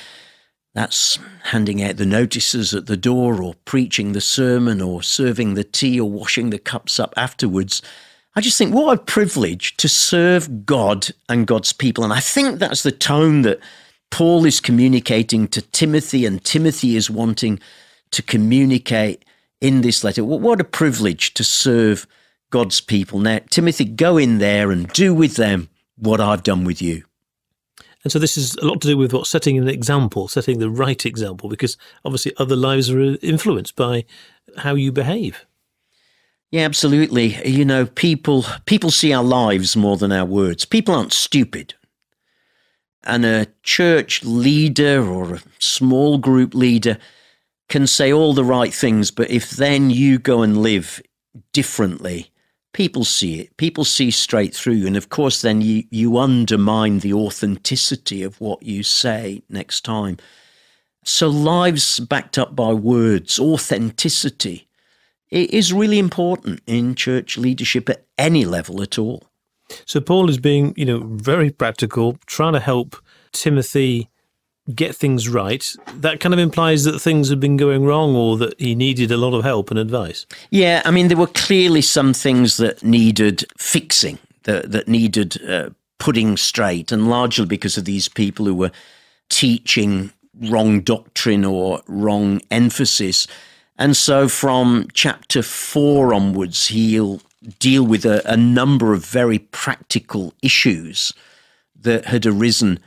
that's 0.74 1.18
handing 1.44 1.82
out 1.82 1.98
the 1.98 2.06
notices 2.06 2.74
at 2.74 2.86
the 2.86 2.98
door 2.98 3.42
or 3.42 3.56
preaching 3.66 4.12
the 4.12 4.22
sermon 4.22 4.80
or 4.80 5.02
serving 5.02 5.56
the 5.56 5.64
tea 5.64 6.00
or 6.00 6.10
washing 6.10 6.52
the 6.52 6.60
cups 6.60 7.00
up 7.00 7.14
afterwards. 7.18 7.82
I 8.36 8.42
just 8.42 8.60
think 8.60 8.76
what 8.76 9.00
a 9.00 9.02
privilege 9.02 9.76
to 9.78 9.90
serve 9.90 10.66
God 10.68 11.08
and 11.30 11.48
God's 11.48 11.74
people. 11.74 12.04
And 12.04 12.14
I 12.14 12.20
think 12.20 12.60
that's 12.60 12.84
the 12.84 12.92
tone 12.92 13.42
that 13.42 13.60
Paul 14.10 14.46
is 14.46 14.60
communicating 14.60 15.48
to 15.50 15.62
Timothy, 15.62 16.26
and 16.26 16.44
Timothy 16.44 16.96
is 16.96 17.10
wanting 17.10 17.60
to 18.12 18.22
communicate 18.22 19.24
in 19.62 19.82
this 19.82 20.04
letter. 20.04 20.24
What 20.24 20.62
a 20.62 20.64
privilege 20.64 21.34
to 21.36 21.44
serve 21.44 22.08
God's 22.50 22.80
people. 22.80 23.20
Now, 23.20 23.40
Timothy, 23.50 23.86
go 23.86 24.18
in 24.18 24.38
there 24.38 24.72
and 24.72 24.88
do 24.90 25.14
with 25.14 25.36
them 25.36 25.70
what 25.98 26.22
I've 26.22 26.44
done 26.44 26.64
with 26.64 26.82
you. 26.82 27.04
And 28.04 28.12
so 28.12 28.20
this 28.20 28.38
is 28.38 28.56
a 28.56 28.66
lot 28.66 28.80
to 28.82 28.88
do 28.88 28.98
with 28.98 29.12
what 29.12 29.28
setting 29.28 29.58
an 29.58 29.68
example, 29.68 30.28
setting 30.28 30.60
the 30.60 30.70
right 30.70 31.06
example, 31.06 31.50
because 31.50 31.76
obviously 32.06 32.32
other 32.38 32.56
lives 32.56 32.90
are 32.90 33.18
influenced 33.22 33.76
by 33.76 34.06
how 34.58 34.76
you 34.76 34.92
behave. 34.92 35.46
Yeah, 36.52 36.64
absolutely. 36.64 37.36
You 37.46 37.66
know, 37.66 37.86
people 37.86 38.46
people 38.66 38.92
see 38.92 39.12
our 39.12 39.24
lives 39.24 39.76
more 39.76 39.98
than 39.98 40.14
our 40.14 40.24
words. 40.24 40.64
People 40.64 40.96
aren't 40.96 41.12
stupid. 41.12 41.74
And 43.04 43.26
a 43.26 43.48
church 43.64 44.24
leader 44.24 45.08
or 45.08 45.36
a 45.36 45.42
small 45.60 46.18
group 46.18 46.54
leader 46.54 46.98
can 47.70 47.88
say 47.88 48.12
all 48.12 48.34
the 48.34 48.44
right 48.44 48.74
things, 48.74 49.12
but 49.12 49.30
if 49.30 49.52
then 49.52 49.90
you 49.90 50.20
go 50.20 50.42
and 50.42 50.62
live 50.62 51.02
differently, 51.54 52.32
people 52.74 53.04
see 53.04 53.42
it. 53.42 53.58
People 53.58 53.84
see 53.86 54.12
straight 54.12 54.56
through. 54.56 54.86
And 54.86 54.98
of 54.98 55.10
course, 55.10 55.42
then 55.42 55.62
you, 55.62 55.84
you 55.90 56.18
undermine 56.18 57.00
the 57.00 57.14
authenticity 57.14 58.24
of 58.24 58.40
what 58.40 58.64
you 58.64 58.84
say 58.84 59.44
next 59.50 59.82
time. 59.82 60.18
So, 61.04 61.28
lives 61.30 62.00
backed 62.02 62.38
up 62.38 62.56
by 62.56 62.74
words, 62.74 63.40
authenticity, 63.40 64.68
it 65.30 65.52
is 65.52 65.74
really 65.74 66.00
important 66.00 66.62
in 66.66 66.96
church 66.96 67.38
leadership 67.38 67.90
at 67.90 68.06
any 68.18 68.46
level 68.46 68.82
at 68.82 68.98
all. 68.98 69.24
So, 69.86 70.00
Paul 70.00 70.30
is 70.30 70.38
being, 70.38 70.74
you 70.78 70.86
know, 70.86 71.00
very 71.04 71.50
practical, 71.50 72.18
trying 72.26 72.54
to 72.54 72.60
help 72.60 72.96
Timothy 73.32 74.10
get 74.76 74.96
things 74.96 75.30
right, 75.30 75.74
that 75.94 76.20
kind 76.20 76.34
of 76.34 76.40
implies 76.40 76.84
that 76.84 77.00
things 77.00 77.30
had 77.30 77.40
been 77.40 77.58
going 77.58 77.86
wrong 77.86 78.16
or 78.16 78.38
that 78.38 78.60
he 78.60 78.76
needed 78.76 79.12
a 79.12 79.18
lot 79.18 79.34
of 79.34 79.44
help 79.44 79.72
and 79.72 79.80
advice. 79.80 80.26
Yeah, 80.50 80.82
I 80.84 80.92
mean, 80.92 81.08
there 81.08 81.18
were 81.18 81.28
clearly 81.28 81.82
some 81.82 82.14
things 82.14 82.58
that 82.58 82.84
needed 82.84 83.46
fixing, 83.58 84.20
that, 84.44 84.72
that 84.72 84.88
needed 84.88 85.42
uh, 85.50 85.70
putting 86.00 86.38
straight, 86.38 86.92
and 86.92 87.10
largely 87.10 87.46
because 87.46 87.78
of 87.78 87.86
these 87.86 88.10
people 88.10 88.46
who 88.46 88.56
were 88.56 88.72
teaching 89.30 90.12
wrong 90.42 90.82
doctrine 90.82 91.46
or 91.46 91.82
wrong 91.88 92.42
emphasis. 92.52 93.28
And 93.78 93.96
so 93.96 94.28
from 94.28 94.88
chapter 94.94 95.42
four 95.42 96.14
onwards, 96.14 96.68
he'll 96.68 97.22
deal 97.60 97.86
with 97.86 98.06
a, 98.06 98.22
a 98.30 98.38
number 98.38 98.94
of 98.94 99.06
very 99.06 99.40
practical 99.40 100.34
issues 100.42 101.14
that 101.80 102.06
had 102.06 102.26
arisen 102.26 102.80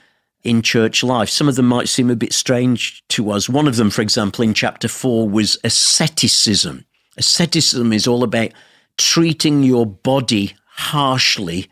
in 0.43 0.63
church 0.63 1.03
life. 1.05 1.29
Some 1.29 1.49
of 1.49 1.57
them 1.57 1.67
might 1.67 1.89
seem 1.89 2.11
a 2.11 2.17
bit 2.17 2.33
strange 2.33 3.07
to 3.09 3.31
us. 3.31 3.49
One 3.49 3.69
of 3.69 3.77
them, 3.77 3.91
for 3.91 4.03
example, 4.03 4.43
in 4.45 4.55
chapter 4.55 4.89
four 4.89 5.29
was 5.29 5.59
asceticism. 5.65 6.85
Asceticism 7.17 7.93
is 7.93 8.07
all 8.07 8.25
about 8.25 8.51
treating 8.97 9.63
your 9.63 9.87
body 9.87 10.55
harshly 10.67 11.69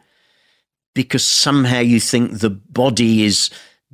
because 0.94 1.24
somehow 1.24 1.80
you 1.80 2.00
think 2.00 2.38
the 2.38 2.50
body 2.50 3.24
is 3.24 3.50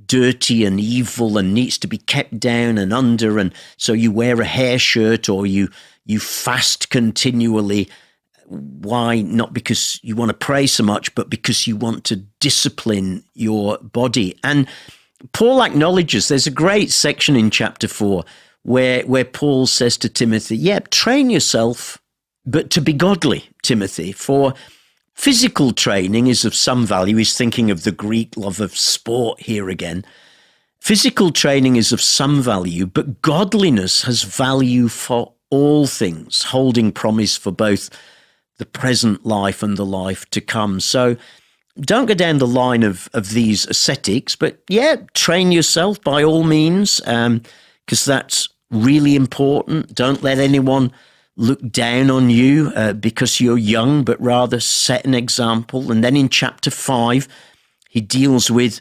dirty 0.06 0.64
and 0.64 0.80
evil 0.80 1.38
and 1.38 1.54
needs 1.54 1.78
to 1.78 1.87
be 1.87 1.98
kept 1.98 2.38
down 2.38 2.78
and 2.78 2.92
under 2.92 3.38
and 3.38 3.54
so 3.76 3.92
you 3.92 4.11
wear 4.11 4.40
a 4.40 4.44
hair 4.44 4.78
shirt 4.78 5.28
or 5.28 5.46
you 5.46 5.68
you 6.04 6.18
fast 6.18 6.90
continually 6.90 7.88
why 8.48 9.22
not 9.22 9.52
because 9.52 10.00
you 10.02 10.16
want 10.16 10.30
to 10.30 10.35
pray 10.35 10.66
so 10.66 10.83
much, 10.83 11.14
but 11.14 11.30
because 11.30 11.66
you 11.66 11.76
want 11.76 12.04
to 12.04 12.16
discipline 12.40 13.24
your 13.35 13.78
body. 13.78 14.38
And 14.44 14.66
Paul 15.33 15.62
acknowledges 15.62 16.28
there's 16.28 16.46
a 16.46 16.50
great 16.50 16.90
section 16.90 17.37
in 17.37 17.50
chapter 17.50 17.88
four 17.88 18.24
where 18.62 19.02
where 19.02 19.24
Paul 19.24 19.66
says 19.66 19.96
to 19.98 20.09
Timothy, 20.09 20.57
"Yeah, 20.57 20.80
train 20.90 21.30
yourself, 21.30 21.98
but 22.44 22.70
to 22.70 22.80
be 22.80 22.92
godly, 22.92 23.48
Timothy, 23.62 24.12
for." 24.12 24.54
Physical 25.16 25.72
training 25.72 26.26
is 26.26 26.44
of 26.44 26.57
some 26.57 26.85
value. 26.85 27.16
He's 27.16 27.37
thinking 27.37 27.70
of 27.70 27.85
the 27.85 27.92
Greek 27.92 28.37
love 28.37 28.61
of 28.61 28.76
sport 28.76 29.40
here 29.40 29.68
again. 29.70 30.04
Physical 30.80 31.30
training 31.30 31.76
is 31.76 31.92
of 31.92 32.00
some 32.00 32.42
value, 32.42 32.85
but 32.85 33.22
godliness 33.22 34.02
has 34.02 34.24
value 34.24 34.88
for 34.88 35.33
all 35.50 35.87
things, 35.87 36.42
holding 36.42 36.90
promise 36.90 37.37
for 37.37 37.52
both 37.52 37.90
the 38.58 38.66
present 38.66 39.26
life 39.26 39.62
and 39.62 39.76
the 39.76 39.86
life 39.86 40.28
to 40.30 40.40
come. 40.40 40.80
So 40.80 41.16
don't 41.80 42.06
go 42.06 42.14
down 42.14 42.38
the 42.38 42.46
line 42.46 42.82
of, 42.82 43.08
of 43.12 43.30
these 43.30 43.66
ascetics, 43.66 44.36
but 44.36 44.62
yeah, 44.68 44.96
train 45.14 45.50
yourself 45.52 46.00
by 46.02 46.22
all 46.22 46.44
means, 46.44 47.00
because 47.00 48.08
um, 48.08 48.12
that's 48.14 48.48
really 48.70 49.16
important. 49.16 49.94
Don't 49.94 50.22
let 50.22 50.38
anyone 50.38 50.92
look 51.36 51.68
down 51.72 52.10
on 52.10 52.30
you 52.30 52.70
uh, 52.76 52.92
because 52.92 53.40
you're 53.40 53.58
young, 53.58 54.04
but 54.04 54.20
rather 54.20 54.60
set 54.60 55.04
an 55.04 55.14
example. 55.14 55.90
And 55.90 56.04
then 56.04 56.16
in 56.16 56.28
chapter 56.28 56.70
five, 56.70 57.26
he 57.90 58.00
deals 58.00 58.50
with 58.50 58.80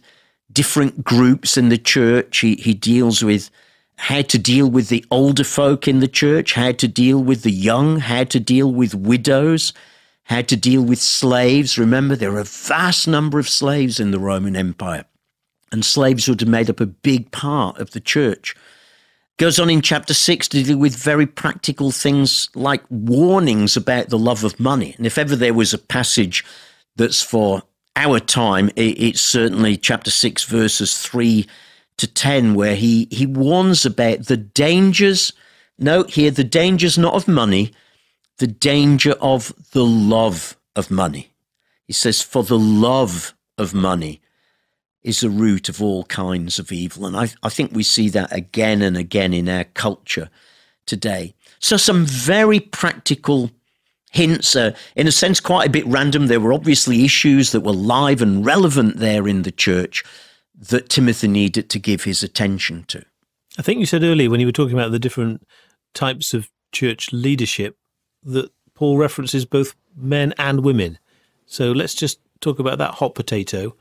different 0.51 1.03
groups 1.03 1.57
in 1.57 1.69
the 1.69 1.79
church. 1.79 2.39
He, 2.39 2.55
he 2.55 2.75
deals 2.75 3.23
with 3.23 3.49
how 3.97 4.21
to 4.21 4.39
deal 4.39 4.69
with 4.69 4.89
the 4.89 5.05
older 5.11 5.43
folk 5.43 5.87
in 5.87 5.99
the 5.99 6.07
church, 6.07 6.53
how 6.53 6.71
to 6.73 6.87
deal 6.87 7.23
with 7.23 7.43
the 7.43 7.51
young, 7.51 7.99
how 7.99 8.23
to 8.25 8.39
deal 8.39 8.71
with 8.71 8.95
widows, 8.95 9.73
how 10.25 10.41
to 10.41 10.55
deal 10.55 10.81
with 10.81 10.99
slaves. 10.99 11.77
Remember, 11.77 12.15
there 12.15 12.33
are 12.33 12.39
a 12.39 12.43
vast 12.43 13.07
number 13.07 13.39
of 13.39 13.49
slaves 13.49 13.99
in 13.99 14.11
the 14.11 14.19
Roman 14.19 14.55
Empire, 14.55 15.05
and 15.71 15.85
slaves 15.85 16.27
would 16.27 16.41
have 16.41 16.49
made 16.49 16.69
up 16.69 16.79
a 16.79 16.85
big 16.85 17.31
part 17.31 17.79
of 17.79 17.91
the 17.91 17.99
church. 17.99 18.55
Goes 19.37 19.57
on 19.57 19.69
in 19.69 19.81
chapter 19.81 20.13
six 20.13 20.47
to 20.49 20.63
deal 20.63 20.77
with 20.77 20.95
very 20.95 21.25
practical 21.25 21.91
things 21.91 22.49
like 22.55 22.83
warnings 22.89 23.75
about 23.75 24.09
the 24.09 24.19
love 24.19 24.43
of 24.43 24.59
money. 24.59 24.93
And 24.97 25.07
if 25.07 25.17
ever 25.17 25.35
there 25.35 25.55
was 25.55 25.73
a 25.73 25.79
passage 25.79 26.45
that's 26.95 27.21
for 27.21 27.63
our 27.95 28.19
time, 28.19 28.69
it's 28.75 29.21
certainly 29.21 29.75
chapter 29.75 30.11
six, 30.11 30.43
verses 30.43 30.99
three 30.99 31.47
to 31.97 32.07
10, 32.07 32.55
where 32.55 32.75
he, 32.75 33.07
he 33.11 33.25
warns 33.25 33.85
about 33.85 34.25
the 34.25 34.37
dangers. 34.37 35.33
Note 35.77 36.11
here, 36.11 36.31
the 36.31 36.43
dangers 36.43 36.97
not 36.97 37.13
of 37.13 37.27
money, 37.27 37.71
the 38.37 38.47
danger 38.47 39.13
of 39.21 39.53
the 39.71 39.85
love 39.85 40.57
of 40.75 40.89
money. 40.89 41.31
He 41.85 41.93
says, 41.93 42.21
For 42.21 42.43
the 42.43 42.59
love 42.59 43.33
of 43.57 43.73
money 43.73 44.21
is 45.03 45.19
the 45.19 45.29
root 45.29 45.69
of 45.69 45.81
all 45.81 46.03
kinds 46.05 46.59
of 46.59 46.71
evil. 46.71 47.05
And 47.05 47.15
I, 47.15 47.29
I 47.43 47.49
think 47.49 47.71
we 47.73 47.83
see 47.83 48.09
that 48.09 48.31
again 48.31 48.81
and 48.81 48.97
again 48.97 49.33
in 49.33 49.49
our 49.49 49.65
culture 49.65 50.29
today. 50.85 51.35
So, 51.59 51.77
some 51.77 52.05
very 52.05 52.59
practical 52.59 53.51
hints, 54.11 54.55
uh, 54.55 54.75
in 54.95 55.07
a 55.07 55.11
sense, 55.11 55.39
quite 55.39 55.67
a 55.67 55.71
bit 55.71 55.87
random. 55.87 56.27
There 56.27 56.39
were 56.39 56.53
obviously 56.53 57.03
issues 57.03 57.51
that 57.51 57.61
were 57.61 57.73
live 57.73 58.21
and 58.21 58.45
relevant 58.45 58.97
there 58.97 59.27
in 59.27 59.43
the 59.43 59.51
church 59.51 60.03
that 60.69 60.89
Timothy 60.89 61.27
needed 61.27 61.69
to 61.69 61.79
give 61.79 62.03
his 62.03 62.23
attention 62.23 62.85
to. 62.87 63.03
I 63.57 63.61
think 63.61 63.79
you 63.79 63.85
said 63.85 64.03
earlier 64.03 64.29
when 64.29 64.39
you 64.39 64.47
were 64.47 64.51
talking 64.51 64.77
about 64.77 64.91
the 64.91 64.99
different 64.99 65.45
types 65.93 66.33
of 66.33 66.49
church 66.71 67.11
leadership 67.11 67.77
that 68.23 68.51
Paul 68.73 68.97
references 68.97 69.45
both 69.45 69.75
men 69.95 70.33
and 70.37 70.61
women. 70.61 70.97
So 71.45 71.71
let's 71.71 71.93
just 71.93 72.19
talk 72.41 72.59
about 72.59 72.77
that 72.79 72.95
hot 72.95 73.15
potato 73.15 73.75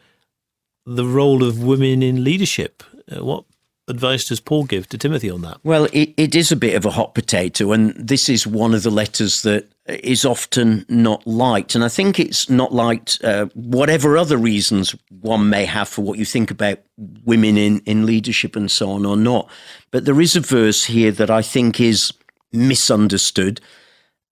the 0.84 1.06
role 1.06 1.44
of 1.44 1.62
women 1.62 2.02
in 2.02 2.24
leadership. 2.24 2.82
Uh, 3.10 3.24
what 3.24 3.44
advice 3.88 4.26
does 4.26 4.40
Paul 4.40 4.64
give 4.64 4.88
to 4.88 4.98
Timothy 4.98 5.30
on 5.30 5.42
that? 5.42 5.58
Well, 5.64 5.86
it, 5.92 6.14
it 6.16 6.34
is 6.34 6.52
a 6.52 6.56
bit 6.56 6.74
of 6.74 6.84
a 6.84 6.90
hot 6.90 7.14
potato, 7.14 7.72
and 7.72 7.94
this 7.96 8.28
is 8.28 8.46
one 8.46 8.74
of 8.74 8.82
the 8.82 8.90
letters 8.90 9.42
that 9.42 9.72
is 9.86 10.24
often 10.24 10.86
not 10.88 11.26
liked. 11.26 11.74
And 11.74 11.82
I 11.82 11.88
think 11.88 12.20
it's 12.20 12.48
not 12.48 12.72
liked, 12.72 13.22
uh, 13.24 13.46
whatever 13.54 14.16
other 14.16 14.36
reasons 14.36 14.94
one 15.20 15.48
may 15.48 15.64
have 15.64 15.88
for 15.88 16.02
what 16.02 16.18
you 16.18 16.24
think 16.24 16.50
about 16.50 16.78
women 17.24 17.56
in, 17.56 17.80
in 17.80 18.06
leadership 18.06 18.54
and 18.54 18.70
so 18.70 18.90
on 18.90 19.04
or 19.04 19.16
not. 19.16 19.50
But 19.90 20.04
there 20.04 20.20
is 20.20 20.36
a 20.36 20.40
verse 20.40 20.84
here 20.84 21.10
that 21.12 21.30
I 21.30 21.42
think 21.42 21.80
is 21.80 22.12
misunderstood. 22.52 23.60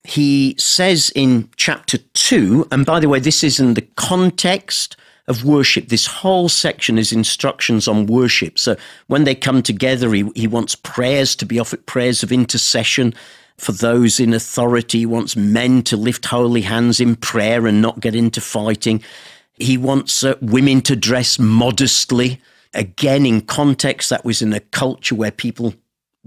He 0.05 0.55
says 0.59 1.13
in 1.15 1.51
chapter 1.57 1.99
2, 1.99 2.69
and 2.71 2.87
by 2.87 3.01
the 3.01 3.09
way, 3.09 3.19
this 3.19 3.43
is 3.43 3.59
in 3.59 3.75
the 3.75 3.87
context 3.97 4.97
of 5.31 5.45
worship. 5.45 5.89
This 5.89 6.07
whole 6.07 6.49
section 6.49 6.99
is 6.99 7.13
instructions 7.13 7.87
on 7.87 8.07
worship. 8.07 8.59
So 8.59 8.77
when 9.07 9.25
they 9.25 9.35
come 9.35 9.63
together, 9.63 10.13
he, 10.13 10.29
he 10.35 10.49
wants 10.49 10.75
prayers 10.75 11.37
to 11.37 11.47
be 11.47 11.61
offered, 11.61 11.87
prayers 11.87 12.23
of 12.23 12.33
intercession 12.33 13.15
for 13.57 13.73
those 13.73 14.19
in 14.19 14.35
authority. 14.35 14.99
He 14.99 15.07
wants 15.07 15.37
men 15.37 15.83
to 15.85 15.97
lift 15.97 16.27
holy 16.27 16.63
hands 16.63 17.01
in 17.01 17.15
prayer 17.15 17.67
and 17.67 17.81
not 17.81 18.01
get 18.01 18.17
into 18.17 18.41
fighting. 18.41 19.03
He 19.55 19.79
wants 19.79 20.25
uh, 20.25 20.35
women 20.43 20.81
to 20.83 20.97
dress 20.97 21.39
modestly. 21.39 22.41
Again, 22.75 23.25
in 23.25 23.41
context, 23.43 24.11
that 24.11 24.25
was 24.25 24.43
in 24.43 24.53
a 24.53 24.61
culture 24.61 25.15
where 25.15 25.31
people 25.31 25.75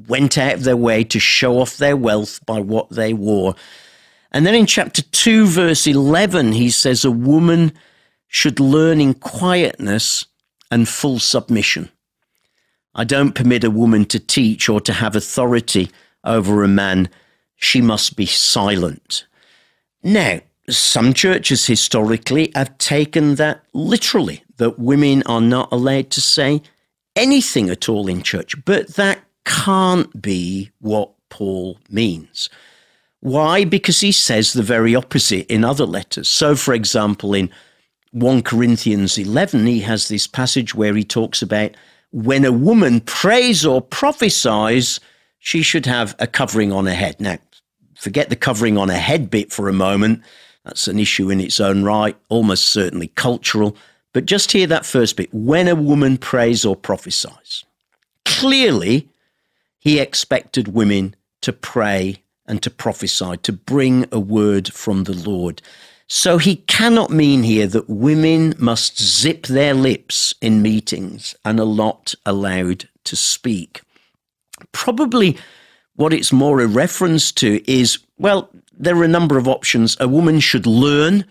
went 0.07 0.37
out 0.37 0.53
of 0.53 0.63
their 0.63 0.77
way 0.77 1.03
to 1.03 1.19
show 1.19 1.59
off 1.59 1.77
their 1.77 1.97
wealth 1.97 2.43
by 2.45 2.59
what 2.59 2.89
they 2.89 3.13
wore. 3.13 3.55
And 4.31 4.45
then 4.45 4.55
in 4.55 4.65
chapter 4.65 5.01
2, 5.01 5.45
verse 5.45 5.85
11, 5.85 6.53
he 6.53 6.69
says, 6.69 7.03
A 7.03 7.11
woman 7.11 7.73
should 8.33 8.59
learn 8.59 8.99
in 8.99 9.13
quietness 9.13 10.25
and 10.71 10.89
full 10.89 11.19
submission. 11.19 11.87
I 12.95 13.03
don't 13.03 13.35
permit 13.35 13.63
a 13.63 13.69
woman 13.69 14.05
to 14.05 14.19
teach 14.19 14.67
or 14.67 14.81
to 14.81 14.91
have 14.91 15.15
authority 15.15 15.91
over 16.23 16.63
a 16.63 16.67
man. 16.67 17.09
She 17.55 17.79
must 17.79 18.15
be 18.15 18.25
silent. 18.25 19.27
Now, 20.01 20.41
some 20.67 21.13
churches 21.13 21.67
historically 21.67 22.51
have 22.55 22.75
taken 22.79 23.35
that 23.35 23.63
literally, 23.73 24.43
that 24.57 24.79
women 24.79 25.21
are 25.27 25.41
not 25.41 25.69
allowed 25.71 26.09
to 26.11 26.21
say 26.21 26.63
anything 27.15 27.69
at 27.69 27.87
all 27.87 28.07
in 28.07 28.23
church, 28.23 28.55
but 28.65 28.95
that 28.95 29.19
can't 29.45 30.19
be 30.19 30.71
what 30.79 31.11
Paul 31.29 31.77
means. 31.87 32.49
Why? 33.19 33.63
Because 33.63 33.99
he 33.99 34.11
says 34.11 34.53
the 34.53 34.63
very 34.63 34.95
opposite 34.95 35.45
in 35.51 35.63
other 35.63 35.85
letters. 35.85 36.27
So, 36.27 36.55
for 36.55 36.73
example, 36.73 37.35
in 37.35 37.51
1 38.13 38.43
Corinthians 38.43 39.17
11, 39.17 39.65
he 39.65 39.79
has 39.81 40.07
this 40.07 40.27
passage 40.27 40.75
where 40.75 40.95
he 40.95 41.03
talks 41.03 41.41
about 41.41 41.71
when 42.11 42.45
a 42.45 42.51
woman 42.51 43.01
prays 43.01 43.65
or 43.65 43.81
prophesies, 43.81 44.99
she 45.39 45.63
should 45.63 45.87
have 45.87 46.15
a 46.19 46.27
covering 46.27 46.71
on 46.71 46.85
her 46.85 46.93
head. 46.93 47.19
Now, 47.19 47.39
forget 47.95 48.29
the 48.29 48.35
covering 48.35 48.77
on 48.77 48.89
her 48.89 48.99
head 48.99 49.31
bit 49.31 49.51
for 49.51 49.67
a 49.67 49.73
moment. 49.73 50.21
That's 50.63 50.87
an 50.87 50.99
issue 50.99 51.31
in 51.31 51.41
its 51.41 51.59
own 51.59 51.83
right, 51.83 52.15
almost 52.29 52.65
certainly 52.65 53.07
cultural. 53.07 53.75
But 54.13 54.27
just 54.27 54.51
hear 54.51 54.67
that 54.67 54.85
first 54.85 55.17
bit 55.17 55.33
when 55.33 55.67
a 55.67 55.75
woman 55.75 56.17
prays 56.17 56.65
or 56.65 56.75
prophesies. 56.75 57.65
Clearly, 58.25 59.09
he 59.79 59.99
expected 59.99 60.67
women 60.67 61.15
to 61.41 61.51
pray 61.51 62.21
and 62.45 62.61
to 62.61 62.69
prophesy, 62.69 63.37
to 63.37 63.51
bring 63.51 64.05
a 64.11 64.19
word 64.19 64.71
from 64.71 65.05
the 65.05 65.15
Lord. 65.15 65.63
So 66.07 66.37
he 66.37 66.57
cannot 66.57 67.09
mean 67.09 67.43
here 67.43 67.67
that 67.67 67.89
women 67.89 68.53
must 68.57 69.01
zip 69.01 69.47
their 69.47 69.73
lips 69.73 70.33
in 70.41 70.61
meetings 70.61 71.35
and 71.45 71.59
are 71.59 71.65
not 71.65 72.13
allowed 72.25 72.89
to 73.05 73.15
speak. 73.15 73.81
Probably 74.71 75.37
what 75.95 76.13
it's 76.13 76.33
more 76.33 76.59
a 76.59 76.67
reference 76.67 77.31
to 77.33 77.61
is 77.71 77.99
well, 78.17 78.49
there 78.77 78.95
are 78.95 79.03
a 79.03 79.07
number 79.07 79.37
of 79.37 79.47
options. 79.47 79.97
A 79.99 80.07
woman 80.07 80.39
should 80.39 80.65
learn. 80.65 81.25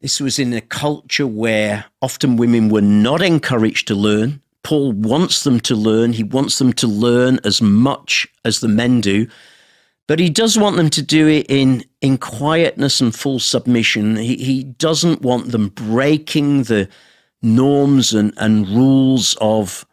This 0.00 0.20
was 0.20 0.38
in 0.38 0.52
a 0.52 0.60
culture 0.60 1.26
where 1.26 1.86
often 2.02 2.36
women 2.36 2.68
were 2.68 2.80
not 2.82 3.22
encouraged 3.22 3.88
to 3.88 3.94
learn. 3.94 4.40
Paul 4.62 4.92
wants 4.92 5.44
them 5.44 5.60
to 5.60 5.74
learn. 5.74 6.12
He 6.12 6.22
wants 6.22 6.58
them 6.58 6.72
to 6.74 6.86
learn 6.86 7.40
as 7.44 7.62
much 7.62 8.26
as 8.44 8.60
the 8.60 8.68
men 8.68 9.00
do. 9.00 9.28
But 10.06 10.18
he 10.18 10.30
does 10.30 10.58
want 10.58 10.76
them 10.76 10.90
to 10.90 11.02
do 11.02 11.28
it 11.28 11.46
in, 11.48 11.84
in 12.00 12.18
quietness 12.18 13.00
and 13.00 13.14
full 13.14 13.38
submission. 13.38 14.16
He, 14.16 14.36
he 14.36 14.62
doesn't 14.64 15.22
want 15.22 15.50
them 15.52 15.68
breaking 15.68 16.64
the 16.64 16.88
norms 17.42 18.12
and, 18.12 18.32
and 18.36 18.68
rules 18.68 19.36
of 19.40 19.86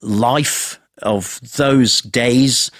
life 0.00 0.78
of 1.02 1.40
those 1.56 2.00
days. 2.02 2.70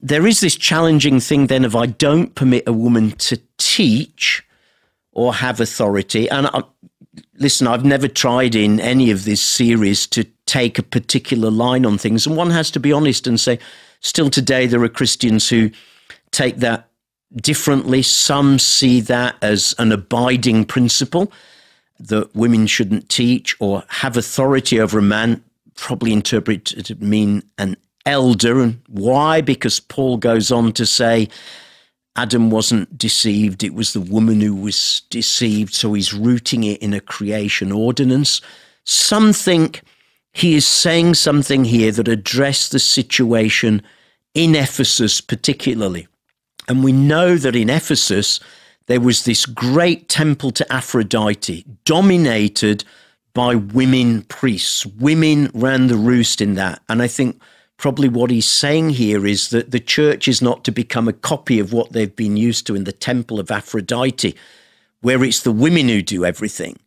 There 0.00 0.26
is 0.26 0.40
this 0.40 0.56
challenging 0.56 1.20
thing 1.20 1.46
then 1.46 1.64
of 1.64 1.76
I 1.76 1.86
don't 1.86 2.34
permit 2.34 2.64
a 2.66 2.72
woman 2.72 3.12
to 3.12 3.40
teach 3.58 4.44
or 5.12 5.34
have 5.34 5.60
authority. 5.60 6.28
And 6.28 6.46
I, 6.48 6.62
listen, 7.38 7.66
I've 7.66 7.84
never 7.84 8.08
tried 8.08 8.54
in 8.54 8.80
any 8.80 9.10
of 9.10 9.24
this 9.24 9.42
series 9.42 10.06
to 10.08 10.24
take 10.46 10.78
a 10.78 10.82
particular 10.82 11.50
line 11.50 11.86
on 11.86 11.98
things. 11.98 12.26
And 12.26 12.36
one 12.36 12.50
has 12.50 12.70
to 12.72 12.80
be 12.80 12.92
honest 12.92 13.26
and 13.26 13.38
say, 13.38 13.58
still 14.00 14.30
today, 14.30 14.66
there 14.66 14.82
are 14.82 14.88
Christians 14.88 15.48
who 15.48 15.70
take 16.30 16.56
that 16.58 16.88
differently. 17.36 18.02
Some 18.02 18.58
see 18.58 19.00
that 19.02 19.36
as 19.42 19.74
an 19.78 19.92
abiding 19.92 20.64
principle 20.64 21.32
that 21.98 22.34
women 22.34 22.66
shouldn't 22.66 23.08
teach 23.08 23.56
or 23.60 23.84
have 23.88 24.16
authority 24.16 24.80
over 24.80 24.98
a 24.98 25.02
man, 25.02 25.42
probably 25.76 26.12
interpret 26.12 26.72
it 26.72 26.86
to 26.86 26.96
mean 26.96 27.42
an 27.58 27.76
elder. 28.04 28.60
And 28.60 28.80
why? 28.88 29.40
Because 29.40 29.78
Paul 29.80 30.16
goes 30.16 30.50
on 30.50 30.72
to 30.72 30.84
say, 30.84 31.28
Adam 32.16 32.50
wasn't 32.50 32.98
deceived, 32.98 33.64
it 33.64 33.72
was 33.72 33.92
the 33.94 34.00
woman 34.00 34.40
who 34.40 34.54
was 34.54 35.02
deceived. 35.08 35.72
So 35.72 35.94
he's 35.94 36.12
rooting 36.12 36.64
it 36.64 36.82
in 36.82 36.92
a 36.92 37.00
creation 37.00 37.72
ordinance. 37.72 38.40
Some 38.84 39.32
think 39.32 39.82
he 40.32 40.54
is 40.54 40.66
saying 40.66 41.14
something 41.14 41.64
here 41.64 41.92
that 41.92 42.08
addressed 42.08 42.72
the 42.72 42.78
situation 42.78 43.82
in 44.34 44.54
Ephesus, 44.54 45.20
particularly. 45.20 46.06
And 46.68 46.84
we 46.84 46.92
know 46.92 47.36
that 47.36 47.56
in 47.56 47.70
Ephesus, 47.70 48.40
there 48.86 49.00
was 49.00 49.24
this 49.24 49.46
great 49.46 50.08
temple 50.08 50.50
to 50.52 50.72
Aphrodite, 50.72 51.64
dominated 51.84 52.84
by 53.34 53.54
women 53.54 54.22
priests. 54.22 54.84
Women 54.86 55.50
ran 55.54 55.86
the 55.86 55.96
roost 55.96 56.40
in 56.40 56.54
that. 56.54 56.82
And 56.88 57.02
I 57.02 57.08
think 57.08 57.40
probably 57.76 58.08
what 58.08 58.30
he's 58.30 58.48
saying 58.48 58.90
here 58.90 59.26
is 59.26 59.50
that 59.50 59.70
the 59.70 59.80
church 59.80 60.28
is 60.28 60.42
not 60.42 60.64
to 60.64 60.70
become 60.70 61.08
a 61.08 61.12
copy 61.12 61.58
of 61.58 61.72
what 61.72 61.92
they've 61.92 62.14
been 62.14 62.36
used 62.36 62.66
to 62.66 62.74
in 62.74 62.84
the 62.84 62.92
temple 62.92 63.40
of 63.40 63.50
Aphrodite, 63.50 64.36
where 65.00 65.24
it's 65.24 65.42
the 65.42 65.52
women 65.52 65.88
who 65.88 66.02
do 66.02 66.24
everything. 66.24 66.78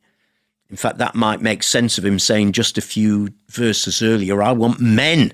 In 0.69 0.77
fact, 0.77 0.97
that 0.97 1.15
might 1.15 1.41
make 1.41 1.63
sense 1.63 1.97
of 1.97 2.05
him 2.05 2.19
saying 2.19 2.53
just 2.53 2.77
a 2.77 2.81
few 2.81 3.29
verses 3.49 4.01
earlier, 4.01 4.41
I 4.41 4.51
want 4.51 4.79
men 4.79 5.33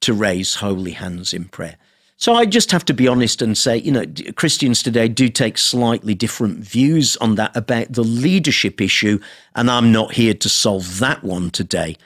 to 0.00 0.12
raise 0.12 0.56
holy 0.56 0.92
hands 0.92 1.32
in 1.32 1.44
prayer. 1.46 1.76
So 2.24 2.34
I 2.34 2.46
just 2.46 2.70
have 2.70 2.86
to 2.86 2.94
be 2.94 3.06
honest 3.06 3.42
and 3.42 3.54
say, 3.54 3.76
you 3.76 3.92
know, 3.92 4.06
Christians 4.34 4.82
today 4.82 5.08
do 5.08 5.28
take 5.28 5.58
slightly 5.58 6.14
different 6.14 6.60
views 6.60 7.18
on 7.18 7.34
that 7.34 7.54
about 7.54 7.92
the 7.92 8.02
leadership 8.02 8.80
issue, 8.80 9.18
and 9.54 9.70
I'm 9.70 9.92
not 9.92 10.14
here 10.14 10.32
to 10.32 10.48
solve 10.48 11.00
that 11.00 11.22
one 11.22 11.50
today. 11.50 11.98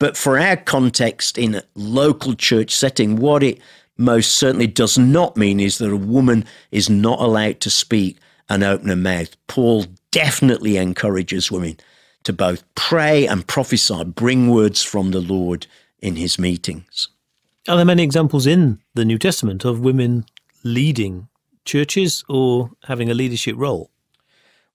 But 0.00 0.16
for 0.16 0.36
our 0.36 0.56
context 0.56 1.38
in 1.38 1.54
a 1.54 1.62
local 1.76 2.34
church 2.34 2.74
setting, 2.74 3.14
what 3.14 3.44
it 3.44 3.60
most 3.96 4.34
certainly 4.34 4.66
does 4.66 4.98
not 4.98 5.36
mean 5.36 5.60
is 5.60 5.78
that 5.78 5.92
a 5.92 5.96
woman 5.96 6.44
is 6.72 6.90
not 6.90 7.20
allowed 7.20 7.60
to 7.60 7.70
speak 7.70 8.16
and 8.48 8.64
open 8.64 8.88
her 8.88 8.96
mouth. 8.96 9.36
Paul 9.46 9.84
definitely 10.10 10.76
encourages 10.76 11.52
women 11.52 11.76
to 12.24 12.32
both 12.32 12.64
pray 12.74 13.28
and 13.28 13.46
prophesy, 13.46 14.02
bring 14.02 14.50
words 14.50 14.82
from 14.82 15.12
the 15.12 15.20
Lord 15.20 15.68
in 16.00 16.16
his 16.16 16.36
meetings. 16.36 17.10
Are 17.68 17.76
there 17.76 17.84
many 17.84 18.02
examples 18.02 18.48
in 18.48 18.80
the 18.96 19.04
New 19.04 19.18
Testament 19.18 19.64
of 19.64 19.80
women 19.80 20.24
leading 20.64 21.28
churches 21.64 22.24
or 22.28 22.70
having 22.84 23.10
a 23.10 23.14
leadership 23.14 23.54
role? 23.56 23.90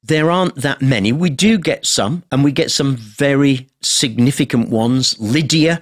There 0.04 0.32
aren't 0.32 0.56
that 0.56 0.82
many. 0.82 1.12
We 1.12 1.30
do 1.30 1.58
get 1.58 1.86
some, 1.86 2.24
and 2.32 2.44
we 2.44 2.52
get 2.52 2.72
some 2.72 2.96
very 2.96 3.68
significant 3.82 4.70
ones. 4.70 5.20
Lydia, 5.20 5.80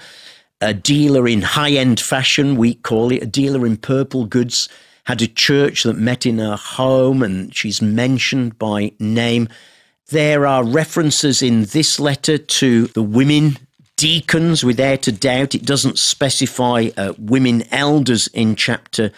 a 0.60 0.73
dealer 0.73 1.28
in 1.28 1.41
high 1.41 1.71
end 1.71 1.99
fashion, 1.99 2.58
we 2.58 2.75
call 2.75 3.12
it, 3.12 3.23
a 3.23 3.25
dealer 3.25 3.65
in 3.65 3.78
purple 3.78 4.25
goods, 4.25 4.67
had 5.06 5.21
a 5.21 5.28
church 5.28 5.84
that 5.84 5.97
met 5.97 6.25
in 6.25 6.38
her 6.39 6.56
home, 6.56 7.23
and 7.23 7.56
she's 7.56 7.82
mentioned 7.82 8.60
by 8.60 8.91
name. 8.99 9.47
There 10.10 10.45
are 10.45 10.63
references 10.63 11.41
in 11.41 11.65
this 11.65 11.99
letter 11.99 12.38
to 12.38 12.88
the 12.88 13.04
women 13.04 13.58
deacons 13.99 14.63
without 14.63 15.07
a 15.07 15.12
doubt. 15.12 15.53
It 15.53 15.65
doesn't 15.65 15.99
specify 15.99 16.88
uh, 16.95 17.13
women 17.17 17.63
elders 17.69 18.27
in 18.27 18.55
chapter 18.55 19.12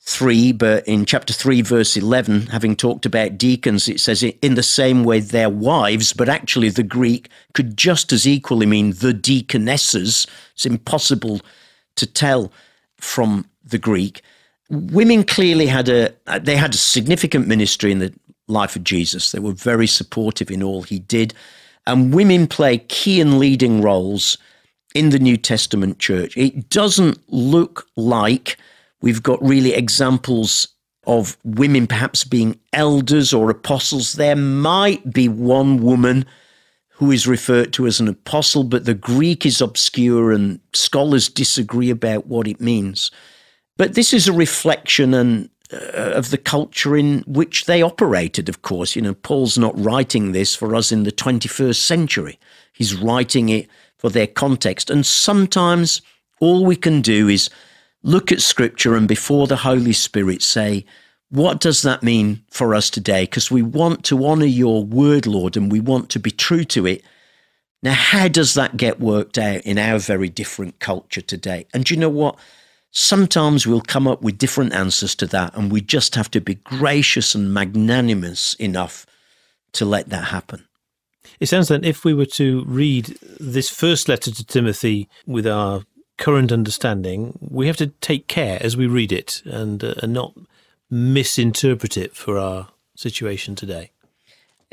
3, 0.00 0.52
but 0.52 0.86
in 0.86 1.06
chapter 1.06 1.32
3, 1.32 1.62
verse 1.62 1.96
11, 1.96 2.48
having 2.48 2.76
talked 2.76 3.06
about 3.06 3.38
deacons, 3.38 3.88
it 3.88 3.98
says 3.98 4.22
in 4.22 4.54
the 4.54 4.62
same 4.62 5.04
way 5.04 5.20
their 5.20 5.48
wives, 5.48 6.12
but 6.12 6.28
actually 6.28 6.68
the 6.68 6.82
Greek 6.82 7.30
could 7.54 7.78
just 7.78 8.12
as 8.12 8.28
equally 8.28 8.66
mean 8.66 8.92
the 8.92 9.14
deaconesses. 9.14 10.26
It's 10.52 10.66
impossible 10.66 11.40
to 11.96 12.06
tell 12.06 12.52
from 12.98 13.48
the 13.64 13.78
Greek. 13.78 14.20
Women 14.68 15.24
clearly 15.24 15.66
had 15.66 15.88
a 15.88 16.12
they 16.40 16.56
had 16.56 16.74
a 16.74 16.78
significant 16.78 17.46
ministry 17.46 17.90
in 17.90 18.00
the 18.00 18.12
life 18.48 18.76
of 18.76 18.84
Jesus. 18.84 19.32
They 19.32 19.38
were 19.38 19.52
very 19.52 19.86
supportive 19.86 20.50
in 20.50 20.62
all 20.62 20.82
he 20.82 20.98
did, 20.98 21.32
and 21.86 22.14
women 22.14 22.46
play 22.46 22.78
key 22.78 23.20
and 23.20 23.38
leading 23.38 23.82
roles 23.82 24.38
in 24.94 25.10
the 25.10 25.18
New 25.18 25.36
Testament 25.36 25.98
church. 25.98 26.36
It 26.36 26.70
doesn't 26.70 27.18
look 27.32 27.86
like 27.96 28.56
We've 29.00 29.22
got 29.22 29.42
really 29.42 29.72
examples 29.72 30.68
of 31.06 31.36
women 31.44 31.86
perhaps 31.86 32.24
being 32.24 32.58
elders 32.72 33.32
or 33.32 33.50
apostles. 33.50 34.14
There 34.14 34.36
might 34.36 35.12
be 35.12 35.28
one 35.28 35.82
woman 35.82 36.26
who 36.88 37.12
is 37.12 37.28
referred 37.28 37.72
to 37.74 37.86
as 37.86 38.00
an 38.00 38.08
apostle, 38.08 38.64
but 38.64 38.84
the 38.84 38.94
Greek 38.94 39.44
is 39.44 39.60
obscure 39.60 40.32
and 40.32 40.58
scholars 40.72 41.28
disagree 41.28 41.90
about 41.90 42.26
what 42.26 42.48
it 42.48 42.60
means. 42.60 43.10
But 43.76 43.94
this 43.94 44.14
is 44.14 44.26
a 44.26 44.32
reflection 44.32 45.12
and 45.12 45.50
Uh, 45.72 46.12
of 46.14 46.30
the 46.30 46.38
culture 46.38 46.96
in 46.96 47.24
which 47.26 47.64
they 47.64 47.82
operated, 47.82 48.48
of 48.48 48.62
course. 48.62 48.94
You 48.94 49.02
know, 49.02 49.14
Paul's 49.14 49.58
not 49.58 49.76
writing 49.76 50.30
this 50.30 50.54
for 50.54 50.76
us 50.76 50.92
in 50.92 51.02
the 51.02 51.10
21st 51.10 51.74
century. 51.74 52.38
He's 52.72 52.94
writing 52.94 53.48
it 53.48 53.68
for 53.98 54.08
their 54.08 54.28
context. 54.28 54.90
And 54.90 55.04
sometimes 55.04 56.02
all 56.38 56.64
we 56.64 56.76
can 56.76 57.00
do 57.00 57.28
is 57.28 57.50
look 58.04 58.30
at 58.30 58.42
Scripture 58.42 58.94
and 58.94 59.08
before 59.08 59.48
the 59.48 59.56
Holy 59.56 59.92
Spirit 59.92 60.40
say, 60.40 60.84
what 61.30 61.58
does 61.58 61.82
that 61.82 62.04
mean 62.04 62.44
for 62.48 62.72
us 62.72 62.88
today? 62.88 63.24
Because 63.24 63.50
we 63.50 63.62
want 63.62 64.04
to 64.04 64.24
honor 64.24 64.46
your 64.46 64.84
word, 64.84 65.26
Lord, 65.26 65.56
and 65.56 65.72
we 65.72 65.80
want 65.80 66.10
to 66.10 66.20
be 66.20 66.30
true 66.30 66.64
to 66.64 66.86
it. 66.86 67.02
Now, 67.82 67.94
how 67.94 68.28
does 68.28 68.54
that 68.54 68.76
get 68.76 69.00
worked 69.00 69.36
out 69.36 69.62
in 69.62 69.78
our 69.78 69.98
very 69.98 70.28
different 70.28 70.78
culture 70.78 71.22
today? 71.22 71.66
And 71.74 71.90
you 71.90 71.96
know 71.96 72.08
what? 72.08 72.38
Sometimes 72.90 73.66
we'll 73.66 73.82
come 73.82 74.06
up 74.08 74.22
with 74.22 74.38
different 74.38 74.72
answers 74.72 75.14
to 75.16 75.26
that, 75.26 75.54
and 75.54 75.70
we 75.70 75.80
just 75.80 76.14
have 76.14 76.30
to 76.30 76.40
be 76.40 76.54
gracious 76.54 77.34
and 77.34 77.52
magnanimous 77.52 78.54
enough 78.54 79.06
to 79.72 79.84
let 79.84 80.08
that 80.08 80.24
happen. 80.24 80.66
It 81.40 81.46
sounds 81.46 81.68
then, 81.68 81.84
if 81.84 82.04
we 82.04 82.14
were 82.14 82.26
to 82.26 82.64
read 82.64 83.18
this 83.38 83.68
first 83.68 84.08
letter 84.08 84.30
to 84.30 84.44
Timothy 84.46 85.08
with 85.26 85.46
our 85.46 85.82
current 86.16 86.50
understanding, 86.50 87.38
we 87.40 87.66
have 87.66 87.76
to 87.76 87.88
take 87.88 88.26
care 88.28 88.58
as 88.62 88.76
we 88.76 88.86
read 88.86 89.12
it 89.12 89.42
and, 89.44 89.84
uh, 89.84 89.94
and 90.02 90.14
not 90.14 90.34
misinterpret 90.90 91.96
it 91.96 92.16
for 92.16 92.38
our 92.38 92.68
situation 92.94 93.54
today. 93.54 93.90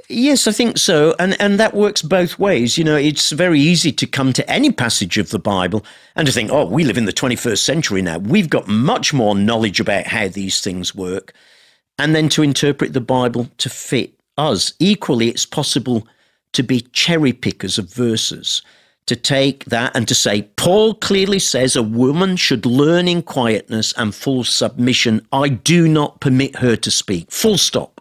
Yes, 0.09 0.47
I 0.47 0.51
think 0.51 0.77
so. 0.77 1.15
And 1.19 1.39
and 1.39 1.59
that 1.59 1.73
works 1.73 2.01
both 2.01 2.39
ways. 2.39 2.77
You 2.77 2.83
know, 2.83 2.95
it's 2.95 3.31
very 3.31 3.59
easy 3.59 3.91
to 3.93 4.07
come 4.07 4.33
to 4.33 4.49
any 4.49 4.71
passage 4.71 5.17
of 5.17 5.29
the 5.29 5.39
Bible 5.39 5.85
and 6.15 6.25
to 6.27 6.33
think, 6.33 6.51
"Oh, 6.51 6.65
we 6.65 6.83
live 6.83 6.97
in 6.97 7.05
the 7.05 7.13
21st 7.13 7.63
century 7.63 8.01
now. 8.01 8.17
We've 8.17 8.49
got 8.49 8.67
much 8.67 9.13
more 9.13 9.35
knowledge 9.35 9.79
about 9.79 10.07
how 10.07 10.27
these 10.27 10.61
things 10.61 10.95
work." 10.95 11.33
And 11.99 12.15
then 12.15 12.27
to 12.29 12.43
interpret 12.43 12.93
the 12.93 13.01
Bible 13.01 13.49
to 13.59 13.69
fit 13.69 14.13
us. 14.37 14.73
Equally, 14.79 15.29
it's 15.29 15.45
possible 15.45 16.07
to 16.53 16.63
be 16.63 16.81
cherry 16.91 17.33
pickers 17.33 17.77
of 17.77 17.93
verses 17.93 18.61
to 19.05 19.15
take 19.15 19.65
that 19.65 19.95
and 19.95 20.07
to 20.07 20.15
say, 20.15 20.43
Paul 20.55 20.95
clearly 20.95 21.39
says 21.39 21.75
a 21.75 21.83
woman 21.83 22.35
should 22.37 22.65
learn 22.65 23.07
in 23.07 23.21
quietness 23.21 23.93
and 23.97 24.15
full 24.15 24.43
submission. 24.43 25.25
I 25.31 25.49
do 25.49 25.87
not 25.87 26.21
permit 26.21 26.57
her 26.57 26.75
to 26.77 26.91
speak. 26.91 27.31
Full 27.31 27.57
stop. 27.57 27.92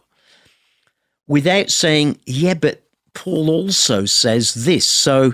Without 1.33 1.71
saying, 1.71 2.19
yeah, 2.27 2.55
but 2.55 2.83
Paul 3.15 3.51
also 3.51 4.05
says 4.05 4.55
this. 4.55 4.87
So 4.87 5.33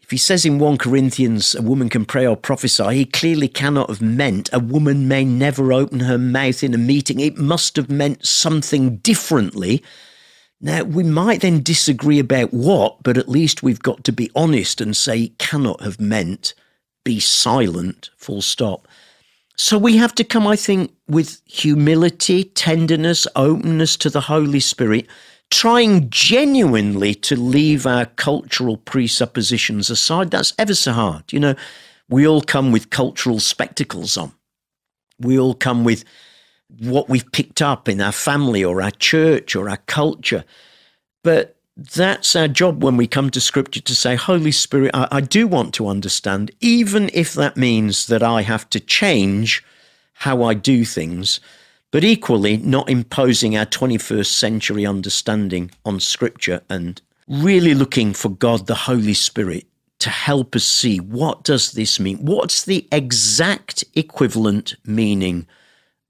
if 0.00 0.10
he 0.10 0.16
says 0.16 0.46
in 0.46 0.58
1 0.58 0.78
Corinthians, 0.78 1.54
a 1.54 1.62
woman 1.62 1.88
can 1.88 2.04
pray 2.04 2.26
or 2.26 2.36
prophesy, 2.36 2.94
he 2.94 3.04
clearly 3.04 3.48
cannot 3.48 3.88
have 3.88 4.00
meant 4.00 4.48
a 4.52 4.60
woman 4.60 5.08
may 5.08 5.24
never 5.24 5.72
open 5.72 6.00
her 6.00 6.18
mouth 6.18 6.62
in 6.62 6.72
a 6.72 6.78
meeting. 6.78 7.20
It 7.20 7.36
must 7.36 7.76
have 7.76 7.90
meant 7.90 8.24
something 8.24 8.98
differently 8.98 9.82
now, 10.60 10.82
we 10.82 11.04
might 11.04 11.40
then 11.40 11.62
disagree 11.62 12.18
about 12.18 12.52
what, 12.52 13.02
but 13.04 13.16
at 13.16 13.28
least 13.28 13.62
we've 13.62 13.82
got 13.82 14.02
to 14.04 14.12
be 14.12 14.30
honest 14.34 14.80
and 14.80 14.96
say 14.96 15.28
cannot 15.38 15.82
have 15.82 16.00
meant 16.00 16.54
be 17.04 17.20
silent, 17.20 18.10
full 18.16 18.42
stop. 18.42 18.88
So 19.60 19.76
we 19.76 19.96
have 19.96 20.14
to 20.14 20.24
come, 20.24 20.46
I 20.46 20.54
think, 20.54 20.92
with 21.08 21.42
humility, 21.44 22.44
tenderness, 22.44 23.26
openness 23.34 23.96
to 23.98 24.08
the 24.08 24.20
Holy 24.20 24.60
Spirit, 24.60 25.08
trying 25.50 26.08
genuinely 26.10 27.12
to 27.14 27.34
leave 27.34 27.84
our 27.84 28.06
cultural 28.06 28.76
presuppositions 28.76 29.90
aside. 29.90 30.30
That's 30.30 30.54
ever 30.58 30.74
so 30.74 30.92
hard. 30.92 31.32
You 31.32 31.40
know, 31.40 31.54
we 32.08 32.26
all 32.26 32.40
come 32.40 32.70
with 32.70 32.90
cultural 32.90 33.40
spectacles 33.40 34.16
on. 34.16 34.32
We 35.18 35.36
all 35.40 35.54
come 35.54 35.82
with 35.82 36.04
what 36.78 37.08
we've 37.08 37.30
picked 37.32 37.60
up 37.60 37.88
in 37.88 38.00
our 38.00 38.12
family 38.12 38.62
or 38.62 38.80
our 38.80 38.92
church 38.92 39.56
or 39.56 39.68
our 39.68 39.78
culture. 39.88 40.44
But 41.24 41.57
that's 41.78 42.34
our 42.34 42.48
job 42.48 42.82
when 42.82 42.96
we 42.96 43.06
come 43.06 43.30
to 43.30 43.40
scripture 43.40 43.80
to 43.80 43.94
say, 43.94 44.16
Holy 44.16 44.50
Spirit, 44.50 44.90
I, 44.94 45.06
I, 45.12 45.20
do 45.20 45.46
want 45.46 45.72
to 45.74 45.86
understand, 45.86 46.50
even 46.60 47.08
if 47.14 47.34
that 47.34 47.56
means 47.56 48.08
that 48.08 48.20
I 48.20 48.42
have 48.42 48.68
to 48.70 48.80
change 48.80 49.64
how 50.14 50.42
I 50.42 50.54
do 50.54 50.84
things, 50.84 51.38
but 51.92 52.02
equally 52.02 52.56
not 52.56 52.90
imposing 52.90 53.56
our 53.56 53.64
21st 53.64 54.26
century 54.26 54.84
understanding 54.84 55.70
on 55.84 56.00
scripture 56.00 56.62
and 56.68 57.00
really 57.28 57.74
looking 57.74 58.12
for 58.12 58.28
God, 58.28 58.66
the 58.66 58.74
Holy 58.74 59.14
Spirit, 59.14 59.64
to 60.00 60.10
help 60.10 60.56
us 60.56 60.64
see 60.64 60.98
what 60.98 61.44
does 61.44 61.72
this 61.72 62.00
mean? 62.00 62.18
What's 62.18 62.64
the 62.64 62.88
exact 62.90 63.84
equivalent 63.94 64.74
meaning 64.84 65.46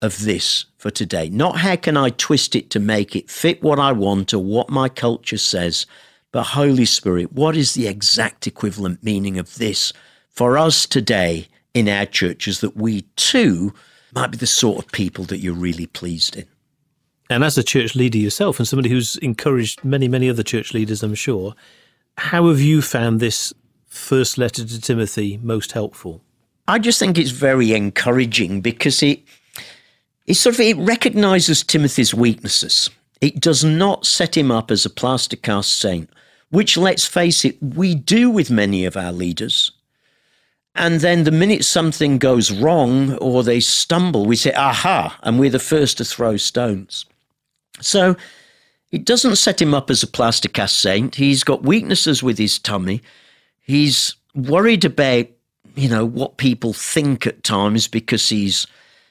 of 0.03 0.25
this 0.25 0.67
for 0.77 0.91
today. 0.91 1.29
Not 1.29 1.59
how 1.59 1.77
can 1.77 1.97
I 1.97 2.11
twist 2.11 2.55
it 2.55 2.71
to 2.71 2.81
make 2.81 3.17
it 3.17 3.31
fit 3.31 3.63
what 3.63 3.79
I 3.79 3.93
want 3.93 4.33
or 4.33 4.39
what 4.39 4.71
my 4.71 4.89
culture 4.89 5.39
says, 5.39 5.87
but 6.31 6.45
Holy 6.45 6.85
Spirit, 6.85 7.33
what 7.33 7.57
is 7.57 7.75
the 7.75 7.89
exact 7.89 8.47
equivalent 8.47 9.03
meaning 9.03 9.39
of 9.39 9.57
this 9.57 9.93
for 10.29 10.57
us 10.57 10.87
today 10.87 11.49
in 11.75 11.89
our 11.89 12.07
churches 12.07 12.61
that 12.61 12.77
we 12.77 13.03
too 13.17 13.73
might 14.15 14.31
be 14.31 14.37
the 14.37 14.47
sort 14.47 14.85
of 14.85 14.93
people 14.93 15.25
that 15.25 15.39
you're 15.39 15.55
really 15.55 15.87
pleased 15.87 16.37
in? 16.37 16.47
And 17.31 17.45
as 17.45 17.59
a 17.59 17.63
church 17.63 17.95
leader 17.95 18.19
yourself, 18.19 18.59
and 18.59 18.67
somebody 18.67 18.89
who's 18.89 19.17
encouraged 19.17 19.85
many, 19.85 20.09
many 20.09 20.31
other 20.31 20.43
church 20.43 20.73
leaders, 20.73 21.03
I'm 21.03 21.15
sure, 21.15 21.55
how 22.17 22.49
have 22.49 22.61
you 22.61 22.81
found 22.81 23.21
this 23.21 23.53
first 23.87 24.39
letter 24.39 24.65
to 24.65 24.81
Timothy 24.81 25.39
most 25.43 25.73
helpful? 25.73 26.23
I 26.67 26.79
just 26.79 26.99
think 26.99 27.19
it's 27.19 27.31
very 27.31 27.73
encouraging 27.73 28.61
because 28.61 29.03
it 29.03 29.21
it 30.29 30.35
sort 30.35 30.57
of 30.57 30.61
it 30.61 30.77
recognizes 30.77 31.65
Timothy's 31.65 32.13
weaknesses. 32.13 32.91
It 33.23 33.41
does 33.41 33.65
not 33.65 34.07
set 34.07 34.37
him 34.37 34.51
up 34.51 34.71
as 34.71 34.85
a 34.85 34.91
plaster 34.91 35.37
cast 35.37 35.81
saint, 35.81 36.11
which 36.51 36.77
let's 36.77 37.07
face 37.07 37.47
it, 37.47 37.57
we 37.63 37.95
do 37.95 38.29
with 38.29 38.51
many 38.51 38.85
of 38.85 38.95
our 38.95 39.11
leaders. 39.11 39.73
And 40.75 41.01
then 41.01 41.25
the 41.25 41.31
minute 41.31 41.65
something 41.65 42.19
goes 42.19 42.53
wrong 42.53 43.15
or 43.17 43.43
they 43.43 43.59
stumble, 43.59 44.27
we 44.27 44.37
say, 44.37 44.53
aha, 44.53 45.19
and 45.23 45.41
we're 45.41 45.49
the 45.49 45.59
first 45.59 45.97
to 45.97 46.05
throw 46.05 46.37
stones. 46.37 47.07
So 47.81 48.15
it 48.93 49.07
doesn't 49.07 49.37
set 49.37 49.63
him 49.63 49.73
up 49.73 49.89
as 49.89 50.03
a 50.03 50.07
plaster 50.07 50.51
cast 50.51 50.77
saint. 50.77 51.15
He's 51.15 51.43
got 51.43 51.63
weaknesses 51.63 52.23
with 52.23 52.37
his 52.37 52.59
tummy. 52.59 53.01
He's 53.63 54.15
worried 54.35 54.85
about, 54.85 55.27
you 55.75 55.89
know, 55.89 56.05
what 56.05 56.37
people 56.37 56.75
think 56.75 57.27
at 57.27 57.45
times 57.45 57.89
because 57.89 58.29
he's 58.29 58.67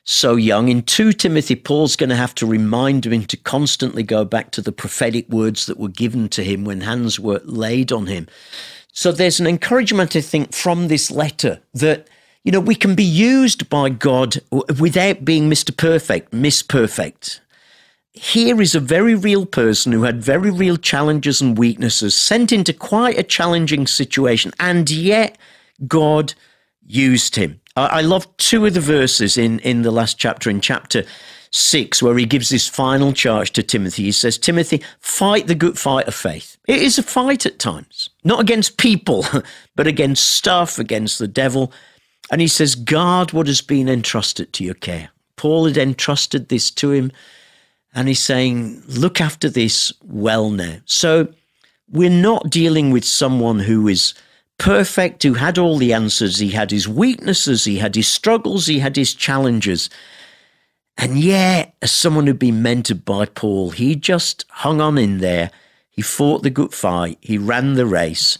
so 0.10 0.38
young. 0.38 0.70
In 0.70 0.84
2 0.84 1.12
Timothy, 1.14 1.56
Paul's 1.56 1.98
going 1.98 2.10
to 2.10 2.16
have 2.16 2.34
to 2.36 2.46
remind 2.46 3.06
him 3.06 3.26
to 3.26 3.38
constantly 3.38 4.04
go 4.04 4.24
back 4.24 4.52
to 4.52 4.62
the 4.62 4.72
prophetic 4.72 5.28
words 5.28 5.66
that 5.66 5.78
were 5.78 5.90
given 5.90 6.30
to 6.30 6.44
him 6.44 6.64
when 6.64 6.82
hands 6.82 7.20
were 7.20 7.42
laid 7.44 7.92
on 7.92 8.08
him. 8.08 8.28
So 8.94 9.12
there's 9.12 9.40
an 9.42 9.48
encouragement, 9.48 10.16
I 10.16 10.22
think, 10.22 10.54
from 10.54 10.88
this 10.88 11.12
letter 11.12 11.60
that, 11.74 12.08
you 12.44 12.54
know, 12.54 12.62
we 12.62 12.74
can 12.74 12.96
be 12.96 13.04
used 13.04 13.70
by 13.70 13.90
God 13.90 14.38
without 14.80 15.26
being 15.26 15.50
Mr. 15.50 15.76
Perfect, 15.76 16.32
Miss 16.32 16.62
Perfect. 16.62 17.42
Here 18.14 18.62
is 18.62 18.74
a 18.74 18.80
very 18.80 19.14
real 19.14 19.46
person 19.46 19.92
who 19.92 20.04
had 20.04 20.24
very 20.24 20.50
real 20.50 20.78
challenges 20.78 21.42
and 21.42 21.58
weaknesses, 21.58 22.16
sent 22.16 22.52
into 22.54 22.74
quite 22.74 23.20
a 23.20 23.24
challenging 23.24 23.86
situation, 23.86 24.54
and 24.58 24.90
yet 24.90 25.38
God 25.86 26.34
used 26.84 27.36
him. 27.36 27.60
I 27.86 28.02
love 28.02 28.36
two 28.38 28.66
of 28.66 28.74
the 28.74 28.82
verses 28.82 29.38
in, 29.38 29.60
in 29.60 29.84
the 29.84 29.92
last 29.92 30.18
chapter, 30.18 30.50
in 30.50 30.62
chapter 30.62 31.04
six, 31.52 32.02
where 32.02 32.18
he 32.18 32.26
gives 32.26 32.50
this 32.50 32.68
final 32.68 33.14
charge 33.14 33.52
to 33.54 33.64
Timothy. 33.64 34.04
He 34.04 34.12
says, 34.12 34.38
Timothy, 34.38 34.84
fight 35.00 35.48
the 35.48 35.56
good 35.56 35.78
fight 35.78 36.08
of 36.08 36.16
faith. 36.16 36.58
It 36.68 36.82
is 36.82 36.98
a 36.98 37.04
fight 37.04 37.46
at 37.46 37.60
times, 37.60 38.10
not 38.24 38.40
against 38.40 38.78
people, 38.78 39.26
but 39.76 39.88
against 39.88 40.32
stuff, 40.32 40.80
against 40.80 41.20
the 41.20 41.28
devil. 41.28 41.72
And 42.32 42.42
he 42.42 42.48
says, 42.48 42.76
guard 42.76 43.32
what 43.32 43.48
has 43.48 43.62
been 43.62 43.88
entrusted 43.88 44.54
to 44.54 44.64
your 44.64 44.74
care. 44.74 45.10
Paul 45.36 45.66
had 45.66 45.78
entrusted 45.78 46.50
this 46.50 46.72
to 46.72 46.92
him, 46.92 47.12
and 47.94 48.08
he's 48.08 48.20
saying, 48.20 48.84
Look 48.88 49.22
after 49.22 49.50
this 49.50 49.94
well 50.04 50.50
now. 50.50 50.78
So 50.86 51.28
we're 51.90 52.10
not 52.10 52.50
dealing 52.50 52.92
with 52.92 53.06
someone 53.06 53.60
who 53.60 53.88
is 53.88 54.14
perfect, 54.58 55.24
who 55.24 55.36
had 55.36 55.58
all 55.58 55.78
the 55.78 55.94
answers. 55.94 56.40
He 56.40 56.52
had 56.52 56.72
his 56.72 56.88
weaknesses, 56.88 57.66
he 57.66 57.78
had 57.78 57.96
his 57.96 58.08
struggles, 58.08 58.68
he 58.68 58.80
had 58.80 58.96
his 58.96 59.14
challenges. 59.14 59.90
And 60.98 61.20
yet, 61.20 61.76
as 61.82 61.92
someone 61.92 62.26
who'd 62.26 62.40
been 62.40 62.64
mentored 62.64 63.06
by 63.06 63.26
Paul, 63.26 63.72
he 63.72 63.96
just 63.96 64.46
hung 64.50 64.82
on 64.82 64.98
in 64.98 65.20
there. 65.20 65.52
He 65.90 66.02
fought 66.02 66.44
the 66.44 66.50
good 66.50 66.74
fight, 66.74 67.18
he 67.22 67.38
ran 67.38 67.74
the 67.74 67.86
race, 67.86 68.38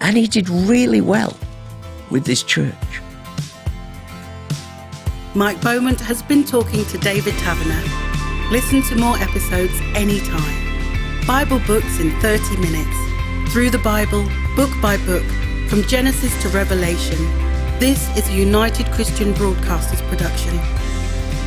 and 0.00 0.16
he 0.16 0.26
did 0.26 0.48
really 0.48 1.00
well 1.00 1.36
with 2.10 2.24
this 2.24 2.42
church. 2.42 2.72
Mike 5.34 5.60
Beaumont 5.60 6.00
has 6.00 6.22
been 6.22 6.44
talking 6.44 6.84
to 6.86 6.98
David 6.98 7.34
Taverner. 7.34 7.82
Listen 8.50 8.82
to 8.82 8.96
more 8.96 9.16
episodes 9.18 9.74
anytime. 9.94 11.26
Bible 11.26 11.60
books 11.66 12.00
in 12.00 12.10
30 12.20 12.56
minutes. 12.58 13.15
Through 13.50 13.70
the 13.70 13.78
Bible, 13.78 14.28
book 14.54 14.70
by 14.82 14.98
book, 14.98 15.24
from 15.68 15.82
Genesis 15.84 16.42
to 16.42 16.48
Revelation. 16.50 17.16
This 17.78 18.14
is 18.16 18.28
a 18.28 18.32
United 18.32 18.86
Christian 18.92 19.32
Broadcasters 19.32 20.06
production. 20.08 20.58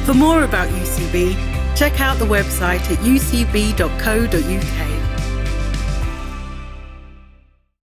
For 0.06 0.16
more 0.16 0.44
about 0.44 0.70
UCB, 0.70 1.36
check 1.76 2.02
out 2.02 2.18
the 2.18 2.26
website 2.26 2.90
at 2.90 2.98
ucb.co.uk. 3.00 4.99